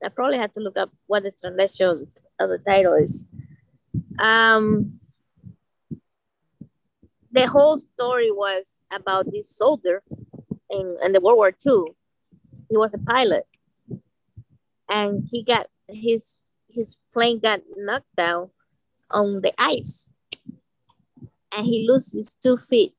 I 0.03 0.09
probably 0.09 0.37
have 0.37 0.53
to 0.53 0.59
look 0.59 0.77
up 0.77 0.91
what 1.07 1.23
the 1.23 1.31
translation 1.31 2.07
of 2.39 2.49
the 2.49 2.59
title 2.59 2.93
is. 2.93 3.27
Um, 4.19 4.99
the 7.31 7.47
whole 7.47 7.79
story 7.79 8.31
was 8.31 8.83
about 8.93 9.31
this 9.31 9.55
soldier 9.55 10.03
in, 10.69 10.97
in 11.03 11.13
the 11.13 11.21
World 11.21 11.37
War 11.37 11.49
II. 11.49 11.93
He 12.69 12.77
was 12.77 12.93
a 12.93 12.99
pilot, 12.99 13.45
and 14.91 15.27
he 15.31 15.43
got 15.43 15.67
his 15.87 16.39
his 16.69 16.97
plane 17.13 17.39
got 17.39 17.61
knocked 17.75 18.15
down 18.15 18.49
on 19.09 19.41
the 19.41 19.53
ice 19.57 20.11
and 21.55 21.65
he 21.65 21.87
loses 21.87 22.37
two 22.41 22.57
feet 22.57 22.93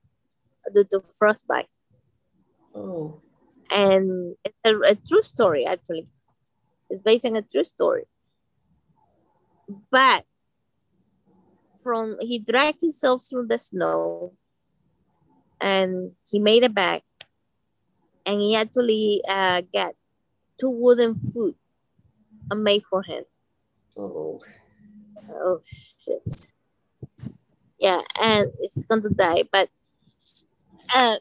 due 0.75 0.85
to 0.85 1.01
frostbite. 1.19 1.69
Oh, 2.75 3.21
And 3.71 4.37
it's 4.45 4.59
a, 4.65 4.77
a 4.93 4.95
true 4.95 5.23
story, 5.23 5.67
actually. 5.67 6.09
It's 6.91 7.01
based 7.01 7.27
on 7.27 7.37
a 7.37 7.43
true 7.43 7.65
story. 7.65 8.05
But 9.91 10.25
from 11.83 12.17
he 12.21 12.39
dragged 12.39 12.81
himself 12.81 13.25
through 13.29 13.47
the 13.47 13.59
snow 13.59 14.33
and 15.61 16.13
he 16.31 16.39
made 16.39 16.63
it 16.63 16.75
back 16.75 17.03
and 18.27 18.41
he 18.41 18.57
actually 18.57 19.23
uh, 19.29 19.63
got 19.73 19.95
two 20.59 20.71
wooden 20.71 21.19
foot 21.21 21.57
made 22.55 22.85
for 22.85 23.03
him. 23.03 23.25
oh, 23.97 24.41
Oh 25.31 25.61
shit. 25.65 26.53
Yeah, 27.79 28.03
and 28.21 28.51
it's 28.61 28.85
going 28.85 29.03
to 29.03 29.11
die, 29.11 29.45
but 29.53 29.69
uh 30.97 31.17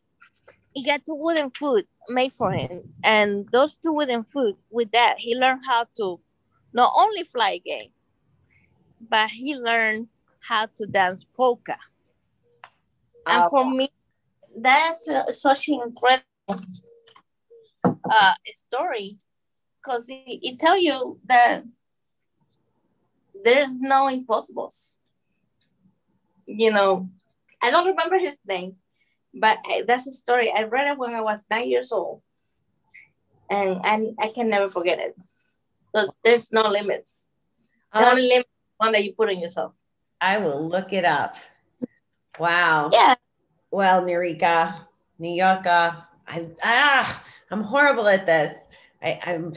he 0.77 0.83
got 0.83 1.03
two 1.07 1.15
wooden 1.15 1.49
foot 1.49 1.87
made 2.09 2.31
for 2.31 2.51
him. 2.51 2.83
And 3.03 3.49
those 3.51 3.77
two 3.77 3.91
wooden 3.93 4.23
foot, 4.23 4.55
with 4.69 4.91
that, 4.91 5.15
he 5.17 5.35
learned 5.35 5.61
how 5.67 5.87
to 5.97 6.19
not 6.71 6.93
only 6.95 7.23
fly 7.23 7.53
again, 7.53 7.87
but 9.01 9.31
he 9.31 9.55
learned 9.55 10.07
how 10.39 10.67
to 10.75 10.85
dance 10.85 11.25
polka. 11.35 11.77
And 13.25 13.43
Oh. 13.43 13.49
for 13.49 13.65
me, 13.71 13.89
that's 14.55 15.07
uh, 15.07 15.25
such 15.25 15.67
an 15.67 15.81
incredible 15.83 16.61
uh, 17.83 18.33
story 18.45 19.17
because 19.81 20.07
it, 20.09 20.39
it 20.43 20.59
tell 20.59 20.77
you 20.77 21.19
that 21.25 21.63
there's 23.43 23.79
no 23.79 24.09
impossibles. 24.09 24.99
You 26.45 26.71
know, 26.71 27.09
I 27.63 27.71
don't 27.71 27.87
remember 27.87 28.19
his 28.19 28.37
name, 28.47 28.75
but 29.39 29.57
I, 29.65 29.83
that's 29.87 30.07
a 30.07 30.11
story. 30.11 30.51
I 30.51 30.63
read 30.63 30.87
it 30.89 30.97
when 30.97 31.13
I 31.13 31.21
was 31.21 31.45
nine 31.49 31.69
years 31.69 31.91
old, 31.91 32.21
and 33.49 33.79
and 33.85 34.15
I 34.19 34.29
can 34.29 34.49
never 34.49 34.69
forget 34.69 34.99
it 34.99 35.15
because 35.93 36.13
there's 36.23 36.51
no 36.51 36.67
limits. 36.69 37.29
The 37.93 38.05
Oh, 38.05 38.11
only 38.11 38.27
limit 38.27 38.47
one 38.77 38.91
that 38.91 39.03
you 39.03 39.13
put 39.13 39.29
on 39.29 39.39
yourself. 39.39 39.73
I 40.21 40.37
will 40.37 40.67
look 40.67 40.93
it 40.93 41.05
up. 41.05 41.35
Wow. 42.39 42.89
Yeah, 42.93 43.15
Well, 43.71 44.01
Narika, 44.03 44.85
New 45.19 45.31
Yorker, 45.33 46.03
I 46.27 46.47
ah, 46.63 47.23
I'm 47.49 47.63
horrible 47.63 48.07
at 48.07 48.25
this. 48.25 48.53
I, 49.01 49.19
I'm 49.25 49.53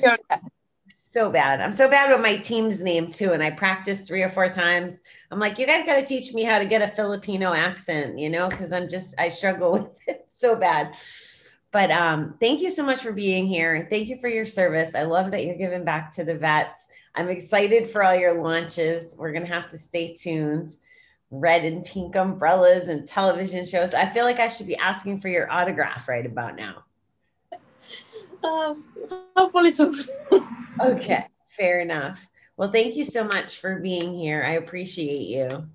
so, 1.10 1.28
bad. 1.28 1.60
I'm 1.60 1.72
so 1.72 1.88
bad 1.88 2.08
with 2.08 2.20
my 2.20 2.36
team's 2.36 2.80
name 2.80 3.10
too, 3.10 3.32
and 3.32 3.42
I 3.42 3.50
practiced 3.50 4.06
three 4.06 4.22
or 4.22 4.28
four 4.28 4.48
times. 4.48 5.00
I'm 5.32 5.40
like, 5.40 5.58
you 5.58 5.66
guys 5.66 5.84
got 5.84 5.96
to 5.96 6.04
teach 6.04 6.32
me 6.32 6.44
how 6.44 6.60
to 6.60 6.64
get 6.64 6.82
a 6.82 6.86
Filipino 6.86 7.52
accent, 7.52 8.16
you 8.16 8.30
know, 8.30 8.48
because 8.48 8.70
I'm 8.70 8.88
just 8.88 9.16
I 9.18 9.28
struggle 9.28 9.72
with 9.72 9.88
it 10.06 10.22
so 10.28 10.54
bad. 10.54 10.94
But 11.72 11.90
um, 11.90 12.36
thank 12.38 12.60
you 12.60 12.70
so 12.70 12.84
much 12.84 13.00
for 13.00 13.10
being 13.10 13.48
here. 13.48 13.88
Thank 13.90 14.06
you 14.06 14.20
for 14.20 14.28
your 14.28 14.44
service. 14.44 14.94
I 14.94 15.02
love 15.02 15.32
that 15.32 15.44
you're 15.44 15.58
giving 15.58 15.84
back 15.84 16.12
to 16.12 16.22
the 16.22 16.38
vets. 16.38 16.86
I'm 17.16 17.28
excited 17.28 17.88
for 17.88 18.04
all 18.04 18.14
your 18.14 18.40
launches. 18.40 19.16
We're 19.18 19.32
gonna 19.32 19.46
have 19.46 19.66
to 19.70 19.78
stay 19.78 20.14
tuned 20.14 20.70
red 21.32 21.64
and 21.64 21.84
pink 21.84 22.14
umbrellas 22.14 22.86
and 22.86 23.04
television 23.04 23.64
shows. 23.64 23.94
I 23.94 24.08
feel 24.08 24.24
like 24.24 24.38
I 24.38 24.46
should 24.46 24.68
be 24.68 24.76
asking 24.76 25.22
for 25.22 25.26
your 25.28 25.50
autograph 25.50 26.06
right 26.06 26.24
about 26.24 26.54
now. 26.54 26.84
Um, 28.42 28.84
hopefully 29.36 29.70
soon. 29.70 29.94
Okay, 30.82 31.26
fair 31.48 31.80
enough. 31.80 32.26
Well, 32.56 32.70
thank 32.70 32.96
you 32.96 33.04
so 33.04 33.22
much 33.22 33.58
for 33.58 33.80
being 33.80 34.14
here. 34.14 34.42
I 34.42 34.52
appreciate 34.52 35.28
you. 35.28 35.68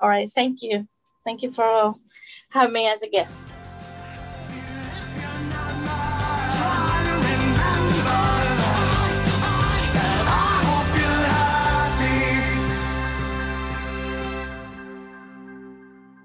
All 0.00 0.08
right, 0.08 0.28
thank 0.28 0.62
you. 0.62 0.88
Thank 1.22 1.42
you 1.42 1.50
for 1.50 1.94
having 2.48 2.72
me 2.72 2.88
as 2.88 3.02
a 3.02 3.08
guest. 3.08 3.50